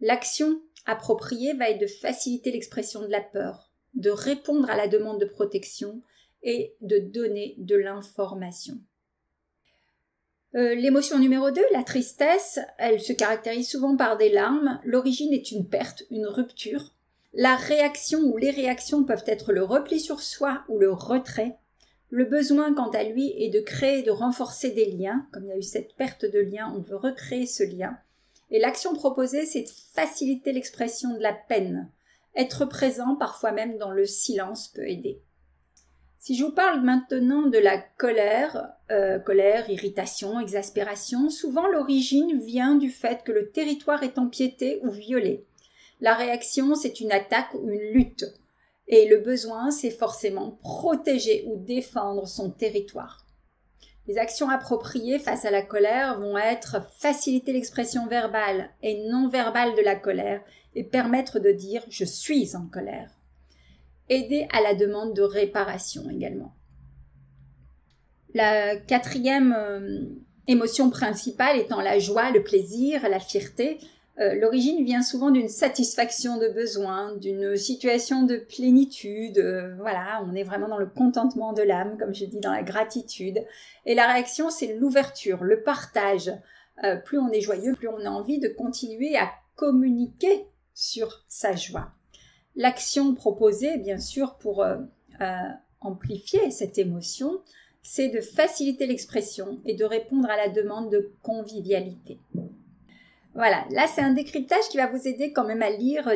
L'action 0.00 0.60
appropriée 0.86 1.54
va 1.54 1.70
être 1.70 1.80
de 1.80 1.86
faciliter 1.86 2.50
l'expression 2.50 3.00
de 3.00 3.06
la 3.06 3.20
peur, 3.20 3.70
de 3.94 4.10
répondre 4.10 4.70
à 4.70 4.76
la 4.76 4.88
demande 4.88 5.20
de 5.20 5.26
protection 5.26 6.00
et 6.42 6.74
de 6.80 6.98
donner 6.98 7.54
de 7.58 7.76
l'information. 7.76 8.78
Euh, 10.56 10.74
l'émotion 10.74 11.18
numéro 11.18 11.50
2, 11.50 11.60
la 11.72 11.82
tristesse, 11.82 12.60
elle 12.78 13.00
se 13.00 13.12
caractérise 13.12 13.68
souvent 13.68 13.96
par 13.96 14.16
des 14.16 14.30
larmes. 14.30 14.78
L'origine 14.84 15.32
est 15.32 15.50
une 15.50 15.68
perte, 15.68 16.04
une 16.10 16.26
rupture. 16.26 16.92
La 17.32 17.56
réaction 17.56 18.20
ou 18.20 18.36
les 18.36 18.50
réactions 18.50 19.02
peuvent 19.02 19.24
être 19.26 19.52
le 19.52 19.64
repli 19.64 19.98
sur 19.98 20.20
soi 20.20 20.62
ou 20.68 20.78
le 20.78 20.92
retrait. 20.92 21.56
Le 22.10 22.24
besoin, 22.24 22.72
quant 22.72 22.90
à 22.90 23.02
lui, 23.02 23.34
est 23.36 23.48
de 23.48 23.58
créer 23.58 24.04
de 24.04 24.12
renforcer 24.12 24.70
des 24.70 24.92
liens. 24.92 25.26
Comme 25.32 25.46
il 25.46 25.48
y 25.48 25.52
a 25.52 25.58
eu 25.58 25.62
cette 25.62 25.96
perte 25.96 26.24
de 26.24 26.38
lien, 26.38 26.72
on 26.76 26.80
veut 26.80 26.94
recréer 26.94 27.46
ce 27.46 27.64
lien. 27.64 27.98
Et 28.52 28.60
l'action 28.60 28.94
proposée, 28.94 29.46
c'est 29.46 29.62
de 29.62 29.70
faciliter 29.94 30.52
l'expression 30.52 31.14
de 31.14 31.20
la 31.20 31.32
peine. 31.32 31.88
Être 32.36 32.64
présent, 32.64 33.14
parfois 33.16 33.52
même 33.52 33.78
dans 33.78 33.90
le 33.90 34.06
silence, 34.06 34.68
peut 34.68 34.88
aider. 34.88 35.20
Si 36.18 36.34
je 36.36 36.44
vous 36.44 36.52
parle 36.52 36.80
maintenant 36.80 37.42
de 37.42 37.58
la 37.58 37.78
colère, 37.78 38.72
euh, 38.90 39.18
colère, 39.18 39.68
irritation, 39.68 40.40
exaspération, 40.40 41.28
souvent 41.28 41.66
l'origine 41.66 42.40
vient 42.40 42.76
du 42.76 42.90
fait 42.90 43.22
que 43.24 43.32
le 43.32 43.50
territoire 43.50 44.02
est 44.02 44.18
empiété 44.18 44.80
ou 44.82 44.90
violé. 44.90 45.44
La 46.00 46.14
réaction, 46.14 46.74
c'est 46.74 47.00
une 47.00 47.12
attaque 47.12 47.52
ou 47.54 47.68
une 47.68 47.92
lutte. 47.92 48.24
Et 48.88 49.06
le 49.08 49.18
besoin, 49.18 49.70
c'est 49.70 49.90
forcément 49.90 50.58
protéger 50.62 51.44
ou 51.46 51.56
défendre 51.56 52.26
son 52.26 52.50
territoire. 52.50 53.23
Les 54.06 54.18
actions 54.18 54.50
appropriées 54.50 55.18
face 55.18 55.44
à 55.44 55.50
la 55.50 55.62
colère 55.62 56.20
vont 56.20 56.36
être 56.36 56.76
faciliter 56.98 57.52
l'expression 57.52 58.06
verbale 58.06 58.70
et 58.82 59.08
non 59.08 59.28
verbale 59.28 59.74
de 59.76 59.80
la 59.80 59.96
colère 59.96 60.42
et 60.74 60.84
permettre 60.84 61.38
de 61.38 61.50
dire 61.50 61.82
je 61.88 62.04
suis 62.04 62.54
en 62.54 62.66
colère. 62.66 63.10
Aider 64.10 64.46
à 64.52 64.60
la 64.60 64.74
demande 64.74 65.14
de 65.14 65.22
réparation 65.22 66.10
également. 66.10 66.54
La 68.34 68.76
quatrième 68.76 69.54
euh, 69.56 70.04
émotion 70.48 70.90
principale 70.90 71.58
étant 71.58 71.80
la 71.80 71.98
joie, 71.98 72.30
le 72.30 72.42
plaisir, 72.42 73.08
la 73.08 73.20
fierté, 73.20 73.78
euh, 74.20 74.34
l'origine 74.36 74.84
vient 74.84 75.02
souvent 75.02 75.30
d'une 75.30 75.48
satisfaction 75.48 76.38
de 76.38 76.48
besoin, 76.48 77.16
d'une 77.16 77.56
situation 77.56 78.22
de 78.22 78.36
plénitude. 78.36 79.38
Euh, 79.38 79.74
voilà, 79.76 80.24
on 80.28 80.34
est 80.36 80.44
vraiment 80.44 80.68
dans 80.68 80.78
le 80.78 80.86
contentement 80.86 81.52
de 81.52 81.62
l'âme, 81.62 81.98
comme 81.98 82.14
je 82.14 82.24
dis, 82.24 82.38
dans 82.38 82.52
la 82.52 82.62
gratitude. 82.62 83.44
Et 83.86 83.94
la 83.94 84.06
réaction, 84.06 84.50
c'est 84.50 84.74
l'ouverture, 84.74 85.42
le 85.42 85.62
partage. 85.62 86.30
Euh, 86.84 86.96
plus 86.96 87.18
on 87.18 87.30
est 87.30 87.40
joyeux, 87.40 87.74
plus 87.74 87.88
on 87.88 88.04
a 88.04 88.10
envie 88.10 88.38
de 88.38 88.48
continuer 88.48 89.16
à 89.16 89.30
communiquer 89.56 90.46
sur 90.74 91.24
sa 91.26 91.56
joie. 91.56 91.90
L'action 92.54 93.14
proposée, 93.14 93.78
bien 93.78 93.98
sûr, 93.98 94.36
pour 94.36 94.64
amplifier 95.80 96.52
cette 96.52 96.78
émotion, 96.78 97.40
c'est 97.82 98.08
de 98.08 98.20
faciliter 98.20 98.86
l'expression 98.86 99.60
et 99.64 99.74
de 99.74 99.84
répondre 99.84 100.28
à 100.30 100.36
la 100.36 100.48
demande 100.48 100.90
de 100.90 101.12
convivialité. 101.22 102.20
Voilà, 103.34 103.64
là 103.70 103.88
c'est 103.88 104.00
un 104.00 104.12
décryptage 104.12 104.68
qui 104.70 104.76
va 104.76 104.86
vous 104.86 105.08
aider 105.08 105.32
quand 105.32 105.44
même 105.44 105.62
à 105.62 105.70
lire 105.70 106.08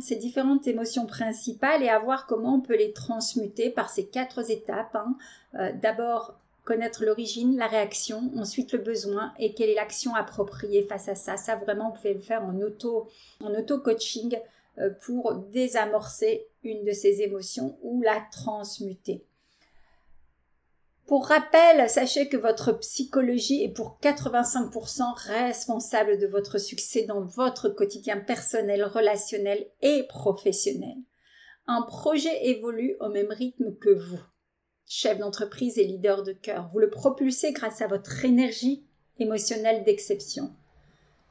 ces 0.00 0.16
différentes 0.16 0.66
émotions 0.66 1.04
principales 1.04 1.82
et 1.82 1.90
à 1.90 1.98
voir 1.98 2.26
comment 2.26 2.54
on 2.54 2.60
peut 2.60 2.76
les 2.76 2.92
transmuter 2.92 3.68
par 3.68 3.90
ces 3.90 4.06
quatre 4.06 4.50
étapes. 4.50 4.96
Hein. 4.96 5.16
Euh, 5.56 5.72
d'abord, 5.82 6.34
connaître 6.64 7.04
l'origine, 7.04 7.58
la 7.58 7.66
réaction, 7.66 8.30
ensuite 8.36 8.72
le 8.72 8.78
besoin 8.78 9.34
et 9.38 9.52
quelle 9.52 9.68
est 9.68 9.74
l'action 9.74 10.14
appropriée 10.14 10.82
face 10.82 11.08
à 11.08 11.14
ça. 11.14 11.36
Ça 11.36 11.56
vraiment, 11.56 11.90
vous 11.90 11.96
pouvez 11.96 12.14
le 12.14 12.20
faire 12.20 12.42
en 12.42 12.58
auto, 12.60 13.06
en 13.44 13.54
auto 13.54 13.78
coaching 13.78 14.38
euh, 14.78 14.88
pour 15.04 15.34
désamorcer 15.34 16.46
une 16.64 16.84
de 16.84 16.92
ces 16.92 17.20
émotions 17.20 17.76
ou 17.82 18.00
la 18.00 18.20
transmuter. 18.32 19.22
Pour 21.06 21.28
rappel, 21.28 21.88
sachez 21.88 22.28
que 22.28 22.36
votre 22.36 22.72
psychologie 22.72 23.62
est 23.62 23.68
pour 23.68 23.98
85% 24.02 25.02
responsable 25.14 26.18
de 26.18 26.26
votre 26.26 26.58
succès 26.58 27.02
dans 27.02 27.20
votre 27.20 27.68
quotidien 27.68 28.16
personnel, 28.16 28.82
relationnel 28.82 29.68
et 29.82 30.02
professionnel. 30.08 30.96
Un 31.68 31.82
projet 31.82 32.46
évolue 32.48 32.96
au 32.98 33.08
même 33.08 33.30
rythme 33.30 33.76
que 33.76 33.90
vous. 33.90 34.20
Chef 34.88 35.18
d'entreprise 35.18 35.78
et 35.78 35.84
leader 35.84 36.24
de 36.24 36.32
cœur, 36.32 36.70
vous 36.72 36.80
le 36.80 36.90
propulsez 36.90 37.52
grâce 37.52 37.82
à 37.82 37.86
votre 37.86 38.24
énergie 38.24 38.84
émotionnelle 39.20 39.84
d'exception. 39.84 40.50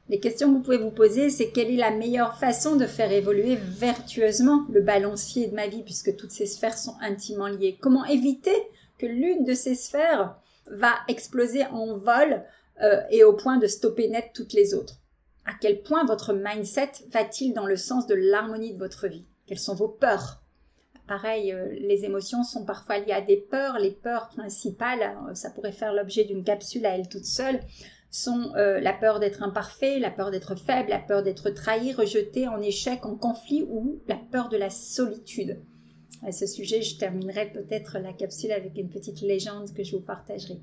Les 0.08 0.20
questions 0.20 0.48
que 0.48 0.56
vous 0.56 0.62
pouvez 0.62 0.78
vous 0.78 0.90
poser, 0.90 1.28
c'est 1.28 1.50
quelle 1.50 1.70
est 1.70 1.76
la 1.76 1.90
meilleure 1.90 2.38
façon 2.38 2.76
de 2.76 2.86
faire 2.86 3.12
évoluer 3.12 3.56
vertueusement 3.56 4.64
le 4.70 4.80
balancier 4.80 5.48
de 5.48 5.54
ma 5.54 5.66
vie, 5.66 5.82
puisque 5.82 6.16
toutes 6.16 6.30
ces 6.30 6.46
sphères 6.46 6.78
sont 6.78 6.94
intimement 7.00 7.48
liées. 7.48 7.76
Comment 7.80 8.04
éviter 8.04 8.54
que 8.98 9.06
l'une 9.06 9.44
de 9.44 9.54
ces 9.54 9.74
sphères 9.74 10.36
va 10.66 10.94
exploser 11.08 11.64
en 11.66 11.98
vol 11.98 12.44
euh, 12.82 13.00
et 13.10 13.24
au 13.24 13.32
point 13.32 13.56
de 13.56 13.66
stopper 13.66 14.08
net 14.08 14.30
toutes 14.34 14.52
les 14.52 14.74
autres. 14.74 15.00
À 15.44 15.52
quel 15.60 15.82
point 15.82 16.04
votre 16.04 16.32
mindset 16.32 16.92
va-t-il 17.10 17.54
dans 17.54 17.66
le 17.66 17.76
sens 17.76 18.06
de 18.06 18.14
l'harmonie 18.14 18.74
de 18.74 18.78
votre 18.78 19.06
vie? 19.06 19.24
Quelles 19.46 19.58
sont 19.58 19.74
vos 19.74 19.88
peurs? 19.88 20.42
Pareil, 21.06 21.52
euh, 21.52 21.68
les 21.78 22.04
émotions 22.04 22.42
sont 22.42 22.64
parfois 22.64 22.98
liées 22.98 23.12
à 23.12 23.20
des 23.20 23.36
peurs. 23.36 23.78
Les 23.78 23.92
peurs 23.92 24.28
principales, 24.28 25.16
euh, 25.28 25.34
ça 25.34 25.50
pourrait 25.50 25.72
faire 25.72 25.94
l'objet 25.94 26.24
d'une 26.24 26.42
capsule 26.42 26.84
à 26.84 26.96
elle 26.96 27.08
toute 27.08 27.24
seule, 27.24 27.60
sont 28.10 28.52
la 28.54 28.94
peur 28.94 29.20
d'être 29.20 29.42
imparfait, 29.42 29.98
la 29.98 30.10
peur 30.10 30.30
d'être 30.30 30.54
faible, 30.54 30.88
la 30.88 31.00
peur 31.00 31.22
d'être 31.22 31.50
trahi, 31.50 31.92
rejeté, 31.92 32.48
en 32.48 32.62
échec, 32.62 33.04
en 33.04 33.14
conflit 33.14 33.66
ou 33.68 34.00
la 34.08 34.16
peur 34.16 34.48
de 34.48 34.56
la 34.56 34.70
solitude. 34.70 35.60
À 36.26 36.32
ce 36.32 36.46
sujet, 36.46 36.82
je 36.82 36.96
terminerai 36.96 37.52
peut-être 37.52 37.98
la 37.98 38.12
capsule 38.12 38.52
avec 38.52 38.76
une 38.76 38.88
petite 38.88 39.20
légende 39.20 39.72
que 39.74 39.84
je 39.84 39.96
vous 39.96 40.02
partagerai. 40.02 40.58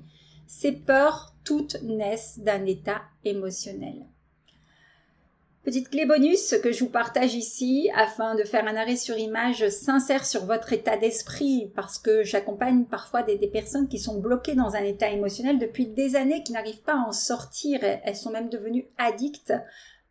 Ces 0.46 0.72
peurs, 0.72 1.34
toutes 1.44 1.82
naissent 1.82 2.38
d'un 2.38 2.66
état 2.66 3.02
émotionnel. 3.24 4.04
Petite 5.64 5.88
clé 5.88 6.04
bonus 6.04 6.54
que 6.62 6.72
je 6.72 6.84
vous 6.84 6.90
partage 6.90 7.34
ici 7.34 7.88
afin 7.96 8.34
de 8.34 8.44
faire 8.44 8.66
un 8.66 8.76
arrêt 8.76 8.96
sur 8.96 9.16
image 9.16 9.70
sincère 9.70 10.26
sur 10.26 10.44
votre 10.44 10.74
état 10.74 10.98
d'esprit 10.98 11.72
parce 11.74 11.98
que 11.98 12.22
j'accompagne 12.22 12.84
parfois 12.84 13.22
des, 13.22 13.38
des, 13.38 13.48
personnes 13.48 13.88
qui 13.88 13.98
sont 13.98 14.20
bloquées 14.20 14.54
dans 14.54 14.74
un 14.74 14.82
état 14.82 15.08
émotionnel 15.08 15.58
depuis 15.58 15.86
des 15.86 16.16
années, 16.16 16.42
qui 16.42 16.52
n'arrivent 16.52 16.82
pas 16.82 16.96
à 16.96 17.08
en 17.08 17.12
sortir. 17.12 17.80
Elles 17.82 18.14
sont 18.14 18.30
même 18.30 18.50
devenues 18.50 18.88
addictes 18.98 19.54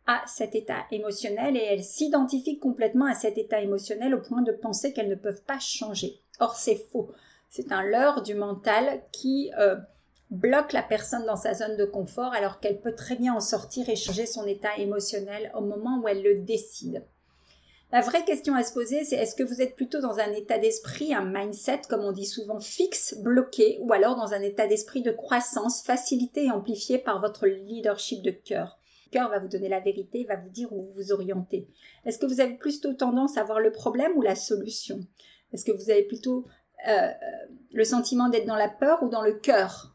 à 0.06 0.22
cet 0.26 0.54
état 0.54 0.84
émotionnel 0.90 1.56
et 1.56 1.62
elles 1.62 1.84
s'identifient 1.84 2.58
complètement 2.58 3.06
à 3.06 3.14
cet 3.14 3.38
état 3.38 3.60
émotionnel 3.60 4.14
au 4.14 4.20
point 4.20 4.42
de 4.42 4.52
penser 4.52 4.92
qu'elles 4.92 5.08
ne 5.08 5.14
peuvent 5.14 5.42
pas 5.42 5.58
changer. 5.58 6.20
Or, 6.40 6.56
c'est 6.56 6.76
faux. 6.76 7.10
C'est 7.48 7.72
un 7.72 7.82
leurre 7.82 8.22
du 8.22 8.34
mental 8.34 9.02
qui 9.12 9.50
euh, 9.58 9.76
bloque 10.30 10.72
la 10.72 10.82
personne 10.82 11.24
dans 11.24 11.36
sa 11.36 11.54
zone 11.54 11.76
de 11.76 11.84
confort 11.84 12.32
alors 12.32 12.60
qu'elle 12.60 12.80
peut 12.80 12.94
très 12.94 13.16
bien 13.16 13.34
en 13.34 13.40
sortir 13.40 13.88
et 13.88 13.96
changer 13.96 14.26
son 14.26 14.46
état 14.46 14.76
émotionnel 14.76 15.52
au 15.54 15.60
moment 15.60 16.00
où 16.02 16.08
elle 16.08 16.22
le 16.22 16.42
décide. 16.42 17.04
La 17.92 18.00
vraie 18.00 18.24
question 18.24 18.56
à 18.56 18.64
se 18.64 18.72
poser, 18.74 19.04
c'est 19.04 19.14
est-ce 19.14 19.36
que 19.36 19.44
vous 19.44 19.62
êtes 19.62 19.76
plutôt 19.76 20.00
dans 20.00 20.18
un 20.18 20.32
état 20.32 20.58
d'esprit, 20.58 21.14
un 21.14 21.24
mindset, 21.24 21.82
comme 21.88 22.00
on 22.00 22.10
dit 22.10 22.26
souvent, 22.26 22.58
fixe, 22.58 23.14
bloqué, 23.18 23.78
ou 23.82 23.92
alors 23.92 24.16
dans 24.16 24.32
un 24.32 24.40
état 24.40 24.66
d'esprit 24.66 25.02
de 25.02 25.12
croissance, 25.12 25.82
facilité 25.84 26.46
et 26.46 26.50
amplifié 26.50 26.98
par 26.98 27.20
votre 27.20 27.46
leadership 27.46 28.20
de 28.22 28.32
cœur? 28.32 28.78
Cœur 29.14 29.30
va 29.30 29.38
vous 29.38 29.46
donner 29.46 29.68
la 29.68 29.78
vérité, 29.78 30.24
va 30.24 30.34
vous 30.34 30.48
dire 30.48 30.72
où 30.72 30.82
vous 30.82 30.92
vous 30.96 31.12
orientez. 31.12 31.68
Est-ce 32.04 32.18
que 32.18 32.26
vous 32.26 32.40
avez 32.40 32.54
plutôt 32.54 32.94
tendance 32.94 33.38
à 33.38 33.44
voir 33.44 33.60
le 33.60 33.70
problème 33.70 34.10
ou 34.16 34.22
la 34.22 34.34
solution? 34.34 34.98
Est-ce 35.52 35.64
que 35.64 35.70
vous 35.70 35.88
avez 35.88 36.02
plutôt 36.02 36.44
euh, 36.88 36.90
euh, 36.90 37.12
le 37.72 37.84
sentiment 37.84 38.28
d'être 38.28 38.44
dans 38.44 38.56
la 38.56 38.68
peur 38.68 39.04
ou 39.04 39.08
dans 39.08 39.22
le 39.22 39.34
cœur? 39.34 39.94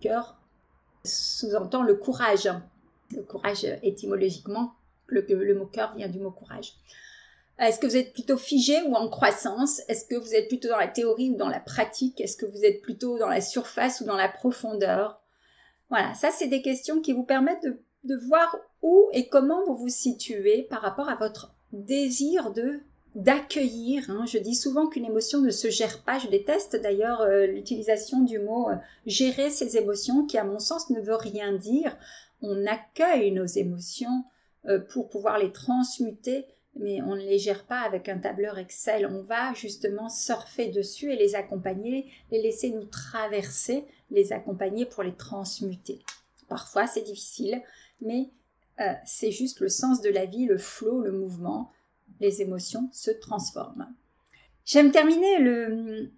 Cœur 0.00 0.40
sous-entend 1.04 1.82
le 1.82 1.96
courage. 1.96 2.48
Le 3.10 3.22
courage 3.22 3.66
étymologiquement, 3.82 4.74
le, 5.06 5.22
le 5.28 5.54
mot 5.56 5.66
cœur 5.66 5.96
vient 5.96 6.08
du 6.08 6.20
mot 6.20 6.30
courage. 6.30 6.74
Est-ce 7.58 7.80
que 7.80 7.88
vous 7.88 7.96
êtes 7.96 8.12
plutôt 8.12 8.36
figé 8.36 8.82
ou 8.82 8.94
en 8.94 9.08
croissance? 9.08 9.80
Est-ce 9.88 10.04
que 10.04 10.14
vous 10.14 10.32
êtes 10.32 10.46
plutôt 10.46 10.68
dans 10.68 10.76
la 10.76 10.86
théorie 10.86 11.30
ou 11.30 11.36
dans 11.36 11.48
la 11.48 11.58
pratique? 11.58 12.20
Est-ce 12.20 12.36
que 12.36 12.46
vous 12.46 12.64
êtes 12.64 12.82
plutôt 12.82 13.18
dans 13.18 13.26
la 13.26 13.40
surface 13.40 14.00
ou 14.00 14.04
dans 14.04 14.16
la 14.16 14.28
profondeur? 14.28 15.17
Voilà, 15.90 16.14
ça 16.14 16.30
c'est 16.30 16.48
des 16.48 16.62
questions 16.62 17.00
qui 17.00 17.12
vous 17.12 17.24
permettent 17.24 17.66
de, 18.04 18.16
voir 18.26 18.56
où 18.82 19.08
et 19.12 19.28
comment 19.28 19.64
vous 19.66 19.76
vous 19.76 19.88
situez 19.88 20.62
par 20.62 20.80
rapport 20.80 21.08
à 21.08 21.16
votre 21.16 21.54
désir 21.72 22.52
de 22.52 22.80
d'accueillir. 23.14 24.08
Hein. 24.10 24.24
Je 24.26 24.38
dis 24.38 24.54
souvent 24.54 24.86
qu'une 24.86 25.04
émotion 25.04 25.40
ne 25.40 25.50
se 25.50 25.68
gère 25.70 26.02
pas. 26.04 26.18
Je 26.18 26.28
déteste 26.28 26.76
d'ailleurs 26.76 27.22
euh, 27.22 27.46
l'utilisation 27.46 28.20
du 28.20 28.38
mot 28.38 28.68
euh, 28.68 28.76
gérer 29.06 29.50
ses 29.50 29.76
émotions 29.76 30.26
qui 30.26 30.38
à 30.38 30.44
mon 30.44 30.58
sens 30.58 30.90
ne 30.90 31.00
veut 31.00 31.16
rien 31.16 31.52
dire. 31.52 31.96
On 32.42 32.66
accueille 32.66 33.32
nos 33.32 33.46
émotions 33.46 34.24
euh, 34.66 34.78
pour 34.78 35.08
pouvoir 35.08 35.38
les 35.38 35.52
transmuter 35.52 36.46
mais 36.78 37.02
on 37.02 37.14
ne 37.14 37.20
les 37.20 37.38
gère 37.38 37.64
pas 37.64 37.80
avec 37.80 38.08
un 38.08 38.18
tableur 38.18 38.58
Excel. 38.58 39.06
On 39.06 39.22
va 39.22 39.52
justement 39.54 40.08
surfer 40.08 40.68
dessus 40.68 41.12
et 41.12 41.16
les 41.16 41.34
accompagner, 41.34 42.10
les 42.30 42.40
laisser 42.40 42.70
nous 42.70 42.84
traverser, 42.84 43.84
les 44.10 44.32
accompagner 44.32 44.86
pour 44.86 45.02
les 45.02 45.14
transmuter. 45.14 46.00
Parfois 46.48 46.86
c'est 46.86 47.02
difficile, 47.02 47.62
mais 48.00 48.30
c'est 49.04 49.32
juste 49.32 49.58
le 49.58 49.68
sens 49.68 50.00
de 50.00 50.08
la 50.08 50.24
vie, 50.24 50.46
le 50.46 50.56
flot, 50.56 51.00
le 51.00 51.10
mouvement 51.10 51.72
les 52.20 52.42
émotions 52.42 52.88
se 52.92 53.10
transforment. 53.10 53.86
J'aime 54.64 54.90
terminer 54.90 55.38
le, 55.38 56.10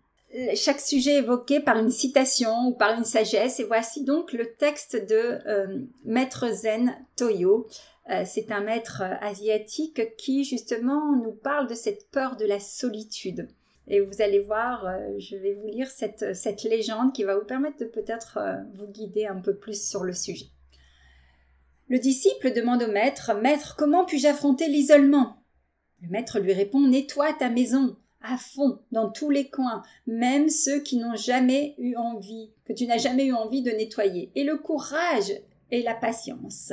chaque 0.55 0.81
sujet 0.81 1.17
évoqué 1.17 1.61
par 1.61 1.79
une 1.79 1.91
citation 1.91 2.69
ou 2.69 2.73
par 2.73 2.97
une 2.97 3.05
sagesse 3.05 3.61
et 3.61 3.65
voici 3.65 4.05
donc 4.05 4.33
le 4.33 4.55
texte 4.55 4.97
de 4.97 5.39
euh, 5.47 5.79
Maître 6.05 6.49
Zen 6.53 6.97
Toyo. 7.17 7.69
Euh, 8.11 8.25
c'est 8.27 8.51
un 8.51 8.61
maître 8.61 9.03
asiatique 9.21 10.17
qui 10.17 10.45
justement 10.45 11.15
nous 11.17 11.33
parle 11.33 11.69
de 11.69 11.75
cette 11.75 12.11
peur 12.11 12.37
de 12.37 12.45
la 12.45 12.59
solitude. 12.59 13.49
Et 13.91 14.01
vous 14.01 14.23
allez 14.23 14.41
voir, 14.41 14.87
euh, 14.87 15.19
je 15.19 15.37
vais 15.37 15.55
vous 15.55 15.67
lire 15.67 15.89
cette, 15.89 16.63
légende 16.65 17.13
qui 17.13 17.25
va 17.25 17.37
vous 17.37 17.45
permettre 17.45 17.79
de 17.79 17.85
peut-être 17.85 18.39
vous 18.75 18.87
guider 18.87 19.27
un 19.27 19.41
peu 19.41 19.57
plus 19.57 19.87
sur 19.87 20.05
le 20.05 20.15
sujet. 20.15 20.47
Le 21.89 21.99
disciple 21.99 22.53
demande 22.53 22.85
au 22.85 22.91
maître 22.91 23.35
Maître, 23.35 23.75
comment 23.77 24.05
puis-je 24.05 24.29
affronter 24.29 24.69
l'isolement? 24.69 25.43
Le 26.01 26.09
maître 26.09 26.39
lui 26.39 26.53
répond 26.53 26.81
Nettoie 26.81 27.33
ta 27.35 27.51
maison 27.51 27.97
à 28.23 28.37
fond, 28.37 28.81
dans 28.93 29.11
tous 29.11 29.31
les 29.31 29.49
coins, 29.49 29.83
même 30.07 30.49
ceux 30.49 30.81
qui 30.81 30.99
n'ont 30.99 31.17
jamais 31.17 31.75
eu 31.79 31.97
envie, 31.97 32.53
que 32.67 32.73
tu 32.73 32.87
n'as 32.87 32.99
jamais 32.99 33.27
eu 33.27 33.33
envie 33.33 33.63
de 33.63 33.71
nettoyer. 33.71 34.31
Et 34.35 34.45
le 34.45 34.59
courage 34.59 35.33
et 35.71 35.83
la 35.83 35.95
patience. 35.95 36.73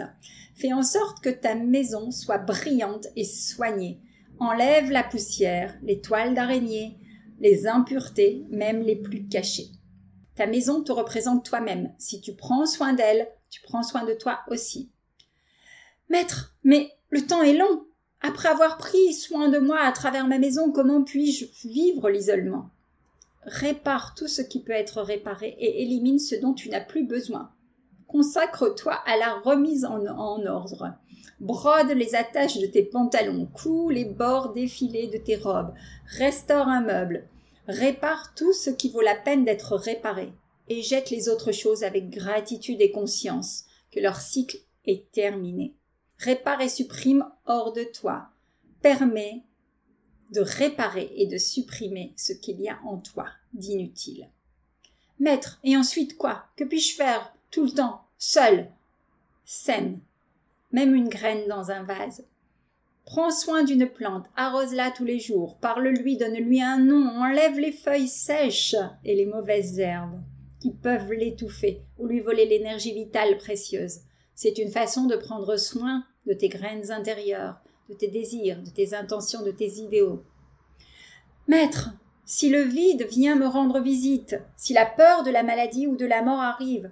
Fais 0.55 0.73
en 0.73 0.83
sorte 0.83 1.23
que 1.23 1.29
ta 1.29 1.55
maison 1.55 2.11
soit 2.11 2.39
brillante 2.39 3.07
et 3.15 3.23
soignée. 3.23 3.99
Enlève 4.39 4.91
la 4.91 5.03
poussière, 5.03 5.77
les 5.83 6.01
toiles 6.01 6.33
d'araignée, 6.33 6.97
les 7.39 7.67
impuretés, 7.67 8.45
même 8.49 8.81
les 8.81 8.95
plus 8.95 9.27
cachées. 9.27 9.69
Ta 10.35 10.45
maison 10.45 10.83
te 10.83 10.91
représente 10.91 11.45
toi-même. 11.45 11.93
Si 11.97 12.21
tu 12.21 12.33
prends 12.33 12.65
soin 12.65 12.93
d'elle, 12.93 13.27
tu 13.49 13.61
prends 13.61 13.83
soin 13.83 14.05
de 14.05 14.13
toi 14.13 14.39
aussi. 14.49 14.91
Maître, 16.09 16.55
mais 16.63 16.91
le 17.09 17.25
temps 17.25 17.41
est 17.41 17.57
long. 17.57 17.85
Après 18.21 18.49
avoir 18.49 18.77
pris 18.77 19.13
soin 19.13 19.49
de 19.49 19.59
moi 19.59 19.79
à 19.79 19.91
travers 19.91 20.27
ma 20.27 20.39
maison, 20.39 20.71
comment 20.71 21.03
puis-je 21.03 21.67
vivre 21.67 22.09
l'isolement? 22.09 22.69
Répare 23.43 24.13
tout 24.15 24.27
ce 24.27 24.41
qui 24.41 24.61
peut 24.61 24.73
être 24.73 25.01
réparé 25.01 25.55
et 25.59 25.83
élimine 25.83 26.19
ce 26.19 26.35
dont 26.35 26.53
tu 26.53 26.69
n'as 26.69 26.81
plus 26.81 27.03
besoin. 27.03 27.51
Consacre-toi 28.07 28.93
à 29.05 29.17
la 29.17 29.35
remise 29.35 29.85
en, 29.85 30.05
ordre. 30.05 30.93
Brode 31.39 31.91
les 31.91 32.15
attaches 32.15 32.57
de 32.57 32.67
tes 32.67 32.83
pantalons, 32.83 33.47
couds 33.53 33.89
les 33.89 34.05
bords 34.05 34.53
défilés 34.53 35.07
de 35.07 35.17
tes 35.17 35.35
robes, 35.35 35.73
restaure 36.05 36.67
un 36.67 36.81
meuble, 36.81 37.27
répare 37.67 38.33
tout 38.35 38.53
ce 38.53 38.69
qui 38.69 38.89
vaut 38.89 39.01
la 39.01 39.15
peine 39.15 39.45
d'être 39.45 39.75
réparé, 39.75 40.33
et 40.69 40.81
jette 40.81 41.09
les 41.09 41.29
autres 41.29 41.51
choses 41.51 41.83
avec 41.83 42.09
gratitude 42.09 42.81
et 42.81 42.91
conscience 42.91 43.65
que 43.91 43.99
leur 43.99 44.19
cycle 44.19 44.57
est 44.85 45.11
terminé. 45.11 45.75
Répare 46.17 46.61
et 46.61 46.69
supprime 46.69 47.25
hors 47.45 47.73
de 47.73 47.83
toi. 47.83 48.29
Permet 48.81 49.43
de 50.31 50.41
réparer 50.41 51.11
et 51.15 51.27
de 51.27 51.37
supprimer 51.37 52.13
ce 52.17 52.33
qu'il 52.33 52.59
y 52.59 52.69
a 52.69 52.79
en 52.85 52.97
toi 52.97 53.27
d'inutile. 53.53 54.29
Maître, 55.19 55.59
et 55.63 55.77
ensuite 55.77 56.17
quoi? 56.17 56.45
Que 56.55 56.63
puis-je 56.63 56.95
faire 56.95 57.33
tout 57.49 57.63
le 57.63 57.71
temps, 57.71 58.01
seul. 58.17 58.69
Sème, 59.45 59.99
même 60.77 60.93
une 60.93 61.09
graine 61.09 61.47
dans 61.47 61.71
un 61.71 61.81
vase. 61.81 62.23
Prends 63.03 63.31
soin 63.31 63.63
d'une 63.63 63.87
plante, 63.87 64.27
arrose-la 64.35 64.91
tous 64.91 65.05
les 65.05 65.17
jours, 65.17 65.57
parle-lui, 65.59 66.17
donne-lui 66.17 66.61
un 66.61 66.77
nom, 66.77 67.07
enlève 67.19 67.57
les 67.57 67.71
feuilles 67.71 68.07
sèches 68.07 68.75
et 69.03 69.15
les 69.15 69.25
mauvaises 69.25 69.79
herbes 69.79 70.21
qui 70.59 70.71
peuvent 70.71 71.11
l'étouffer 71.13 71.81
ou 71.97 72.05
lui 72.05 72.19
voler 72.19 72.45
l'énergie 72.45 72.93
vitale 72.93 73.39
précieuse. 73.39 74.01
C'est 74.35 74.59
une 74.59 74.69
façon 74.69 75.05
de 75.05 75.15
prendre 75.15 75.57
soin 75.57 76.03
de 76.27 76.33
tes 76.33 76.47
graines 76.47 76.91
intérieures, 76.91 77.59
de 77.89 77.95
tes 77.95 78.09
désirs, 78.09 78.61
de 78.61 78.69
tes 78.69 78.93
intentions, 78.93 79.41
de 79.41 79.51
tes 79.51 79.79
idéaux. 79.79 80.21
Maître, 81.47 81.89
si 82.23 82.49
le 82.49 82.61
vide 82.61 83.07
vient 83.09 83.35
me 83.35 83.47
rendre 83.47 83.79
visite, 83.79 84.35
si 84.57 84.73
la 84.73 84.85
peur 84.85 85.23
de 85.23 85.31
la 85.31 85.41
maladie 85.41 85.87
ou 85.87 85.95
de 85.95 86.05
la 86.05 86.21
mort 86.21 86.41
arrive, 86.41 86.91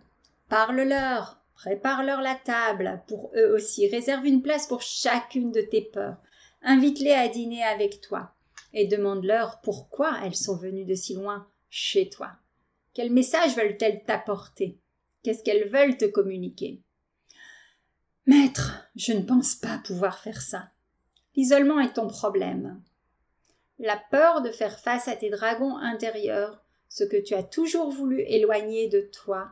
parle-leur, 0.50 1.45
prépare-leur 1.56 2.22
la 2.22 2.36
table, 2.36 3.02
pour 3.08 3.32
eux 3.36 3.54
aussi, 3.56 3.88
réserve 3.88 4.26
une 4.26 4.42
place 4.42 4.68
pour 4.68 4.82
chacune 4.82 5.52
de 5.52 5.62
tes 5.62 5.82
peurs, 5.82 6.18
invite-les 6.62 7.12
à 7.12 7.28
dîner 7.28 7.64
avec 7.64 8.02
toi, 8.02 8.34
et 8.74 8.86
demande-leur 8.86 9.62
pourquoi 9.62 10.20
elles 10.24 10.36
sont 10.36 10.58
venues 10.58 10.86
de 10.86 10.96
si 10.96 11.16
loin 11.16 11.48
chez 11.70 12.10
toi. 12.10 12.32
Quel 12.94 13.12
message 13.12 13.56
veulent-elles 13.56 14.04
t'apporter? 14.04 14.78
Qu'est-ce 15.24 15.44
qu'elles 15.44 15.70
veulent 15.70 15.98
te 15.98 16.06
communiquer? 16.06 16.82
Maître, 18.26 18.88
je 18.96 19.14
ne 19.14 19.22
pense 19.22 19.56
pas 19.56 19.80
pouvoir 19.86 20.20
faire 20.20 20.42
ça. 20.42 20.70
L'isolement 21.36 21.80
est 21.80 21.94
ton 21.94 22.08
problème. 22.08 22.82
La 23.80 24.02
peur 24.10 24.42
de 24.42 24.52
faire 24.52 24.80
face 24.80 25.08
à 25.08 25.16
tes 25.16 25.30
dragons 25.30 25.78
intérieurs, 25.78 26.64
ce 26.88 27.04
que 27.04 27.18
tu 27.18 27.34
as 27.34 27.44
toujours 27.44 27.92
voulu 27.92 28.22
éloigner 28.22 28.88
de 28.88 29.02
toi, 29.02 29.50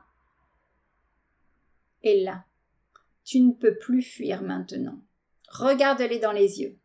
est 2.04 2.22
là. 2.22 2.46
Tu 3.24 3.40
ne 3.40 3.54
peux 3.54 3.76
plus 3.76 4.02
fuir 4.02 4.42
maintenant. 4.42 5.00
Regarde-les 5.50 6.20
dans 6.20 6.32
les 6.32 6.62
yeux, 6.62 6.78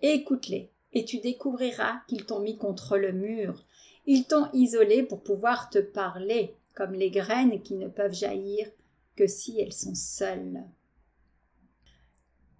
écoute-les, 0.00 0.70
et 0.92 1.04
tu 1.04 1.18
découvriras 1.18 2.00
qu'ils 2.08 2.26
t'ont 2.26 2.40
mis 2.40 2.56
contre 2.56 2.98
le 2.98 3.12
mur. 3.12 3.64
Ils 4.06 4.24
t'ont 4.24 4.48
isolé 4.52 5.02
pour 5.02 5.22
pouvoir 5.22 5.70
te 5.70 5.78
parler, 5.78 6.54
comme 6.74 6.92
les 6.92 7.10
graines 7.10 7.62
qui 7.62 7.74
ne 7.74 7.88
peuvent 7.88 8.14
jaillir 8.14 8.68
que 9.16 9.26
si 9.26 9.60
elles 9.60 9.72
sont 9.72 9.94
seules. 9.94 10.62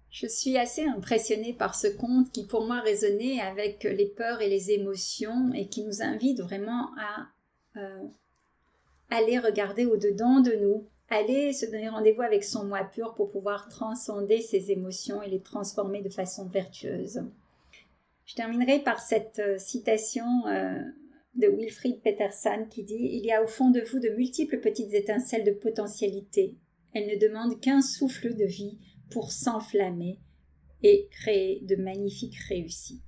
Je 0.09 0.25
suis 0.25 0.57
assez 0.57 0.83
impressionnée 0.83 1.53
par 1.53 1.75
ce 1.75 1.87
conte 1.87 2.31
qui 2.31 2.45
pour 2.45 2.65
moi 2.65 2.79
résonnait 2.79 3.39
avec 3.39 3.83
les 3.83 4.07
peurs 4.07 4.41
et 4.41 4.49
les 4.49 4.71
émotions 4.71 5.53
et 5.53 5.67
qui 5.67 5.83
nous 5.83 6.01
invite 6.01 6.41
vraiment 6.41 6.89
à 6.97 7.27
euh, 7.79 8.03
aller 9.11 9.37
regarder 9.37 9.85
au-dedans 9.85 10.39
de 10.39 10.53
nous, 10.53 10.87
aller 11.09 11.53
se 11.53 11.65
donner 11.65 11.89
rendez-vous 11.89 12.21
avec 12.21 12.43
son 12.43 12.65
moi 12.65 12.83
pur 12.83 13.13
pour 13.15 13.31
pouvoir 13.31 13.69
transcender 13.69 14.41
ses 14.41 14.71
émotions 14.71 15.21
et 15.21 15.29
les 15.29 15.41
transformer 15.41 16.01
de 16.01 16.09
façon 16.09 16.47
vertueuse. 16.47 17.23
Je 18.25 18.35
terminerai 18.35 18.79
par 18.79 18.99
cette 18.99 19.39
euh, 19.39 19.57
citation 19.57 20.25
euh, 20.47 20.81
de 21.35 21.47
Wilfried 21.47 22.01
Peterson 22.01 22.65
qui 22.69 22.83
dit 22.83 23.09
Il 23.13 23.25
y 23.25 23.31
a 23.31 23.41
au 23.41 23.47
fond 23.47 23.69
de 23.69 23.81
vous 23.81 23.99
de 23.99 24.09
multiples 24.09 24.59
petites 24.59 24.93
étincelles 24.93 25.45
de 25.45 25.51
potentialité. 25.51 26.55
Elles 26.93 27.07
ne 27.07 27.19
demandent 27.19 27.59
qu'un 27.61 27.81
souffle 27.81 28.35
de 28.35 28.45
vie 28.45 28.77
pour 29.11 29.31
s'enflammer 29.31 30.19
et 30.83 31.07
créer 31.09 31.61
de 31.61 31.75
magnifiques 31.75 32.37
réussites. 32.49 33.01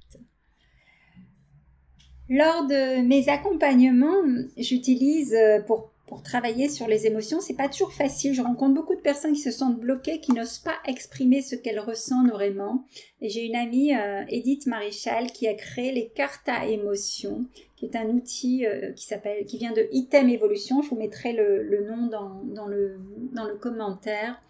Lors 2.29 2.67
de 2.67 3.01
mes 3.01 3.27
accompagnements, 3.27 4.23
j'utilise 4.55 5.33
euh, 5.33 5.61
pour, 5.61 5.91
pour 6.09 6.23
travailler 6.23 6.69
sur 6.69 6.87
les 6.87 7.05
émotions, 7.05 7.39
c'est 7.39 7.55
pas 7.55 7.69
toujours 7.69 7.93
facile. 7.93 8.33
Je 8.33 8.41
rencontre 8.41 8.73
beaucoup 8.73 8.95
de 8.95 9.01
personnes 9.01 9.33
qui 9.33 9.41
se 9.41 9.51
sentent 9.51 9.79
bloquées, 9.79 10.19
qui 10.19 10.33
n'osent 10.33 10.57
pas 10.57 10.73
exprimer 10.85 11.43
ce 11.43 11.55
qu'elles 11.55 11.79
ressentent 11.79 12.31
vraiment. 12.31 12.83
Et 13.21 13.29
j'ai 13.29 13.45
une 13.45 13.55
amie, 13.55 13.93
euh, 13.93 14.23
Edith 14.27 14.65
Maréchal, 14.65 15.31
qui 15.31 15.47
a 15.47 15.53
créé 15.53 15.91
les 15.91 16.09
cartes 16.09 16.49
à 16.49 16.65
émotions, 16.65 17.45
qui 17.75 17.85
est 17.85 17.95
un 17.95 18.07
outil 18.07 18.65
euh, 18.65 18.91
qui 18.93 19.05
s'appelle, 19.05 19.45
qui 19.45 19.59
vient 19.59 19.71
de 19.71 19.87
Item 19.91 20.29
Evolution. 20.29 20.81
Je 20.81 20.89
vous 20.89 20.97
mettrai 20.97 21.31
le, 21.31 21.85
nom 21.87 22.07
dans, 22.07 22.41
dans, 22.43 22.65
le, 22.65 22.99
dans 23.31 23.45
le 23.45 23.55
commentaire. 23.55 24.41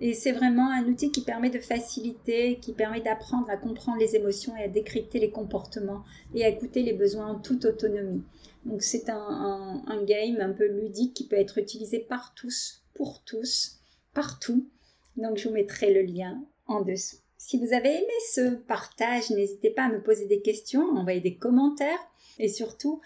Et 0.00 0.12
c'est 0.12 0.32
vraiment 0.32 0.70
un 0.70 0.84
outil 0.86 1.10
qui 1.12 1.22
permet 1.22 1.50
de 1.50 1.60
faciliter, 1.60 2.58
qui 2.58 2.72
permet 2.72 3.00
d'apprendre 3.00 3.48
à 3.48 3.56
comprendre 3.56 3.98
les 3.98 4.16
émotions 4.16 4.56
et 4.56 4.64
à 4.64 4.68
décrypter 4.68 5.20
les 5.20 5.30
comportements 5.30 6.04
et 6.34 6.44
à 6.44 6.48
écouter 6.48 6.82
les 6.82 6.92
besoins 6.92 7.28
en 7.28 7.38
toute 7.38 7.64
autonomie. 7.64 8.24
Donc 8.64 8.82
c'est 8.82 9.08
un, 9.08 10.04
game 10.04 10.40
un 10.40 10.52
peu 10.52 10.66
ludique 10.66 11.14
qui 11.14 11.26
peut 11.26 11.36
être 11.36 11.58
utilisé 11.58 12.00
par 12.00 12.34
tous, 12.34 12.82
pour 12.94 13.22
tous, 13.24 13.78
partout. 14.14 14.68
Donc 15.16 15.36
je 15.38 15.48
vous 15.48 15.54
mettrai 15.54 15.92
le 15.92 16.02
lien 16.02 16.42
en 16.66 16.80
dessous. 16.80 17.18
Si 17.36 17.58
vous 17.58 17.72
avez 17.72 17.90
aimé 17.90 18.12
ce 18.32 18.54
partage, 18.54 19.30
n'hésitez 19.30 19.70
pas 19.70 19.84
à 19.84 19.90
me 19.90 20.02
poser 20.02 20.26
des 20.26 20.40
questions, 20.40 20.82
envoyer 20.96 21.20
des 21.20 21.36
commentaires 21.36 21.98
et 22.38 22.48
surtout 22.48 23.00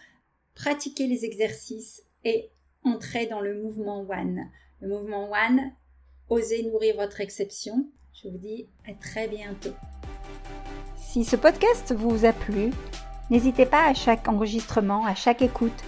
pratiquer 0.55 1.07
les 1.07 1.25
exercices 1.25 2.03
et 2.25 2.51
entrer 2.85 3.27
dans 3.27 3.41
le 3.41 3.61
mouvement 3.61 4.07
One. 4.09 4.49
Le 4.81 4.89
mouvement 4.89 5.31
One, 5.31 5.73
Osez 6.31 6.63
nourrir 6.63 6.97
votre 6.97 7.23
exception. 7.23 7.87
Je 8.13 8.29
vous 8.29 8.37
dis 8.37 8.69
à 8.87 8.93
très 8.93 9.29
bientôt. 9.29 9.73
Si 10.97 11.25
ce 11.25 11.37
podcast 11.37 11.95
vous 11.97 12.27
a 12.27 12.35
plu, 12.35 12.71
n'hésitez 13.31 13.65
pas 13.65 13.87
à 13.87 13.95
chaque 13.95 14.29
enregistrement, 14.29 15.07
à 15.07 15.15
chaque 15.15 15.41
écoute, 15.41 15.83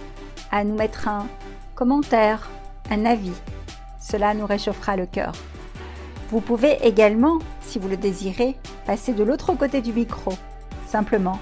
à 0.49 0.63
nous 0.63 0.73
mettre 0.73 1.07
un 1.07 1.27
commentaire, 1.75 2.49
un 2.89 3.05
avis. 3.05 3.35
Cela 4.01 4.33
nous 4.33 4.47
réchauffera 4.47 4.95
le 4.95 5.05
cœur. 5.05 5.33
Vous 6.29 6.41
pouvez 6.41 6.75
également, 6.81 7.37
si 7.61 7.77
vous 7.77 7.87
le 7.87 7.97
désirez, 7.97 8.55
passer 8.87 9.13
de 9.13 9.23
l'autre 9.23 9.53
côté 9.53 9.79
du 9.81 9.93
micro, 9.93 10.33
simplement 10.87 11.37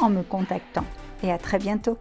en 0.00 0.08
me 0.08 0.22
contactant. 0.22 0.86
Et 1.22 1.30
à 1.30 1.36
très 1.36 1.58
bientôt. 1.58 1.98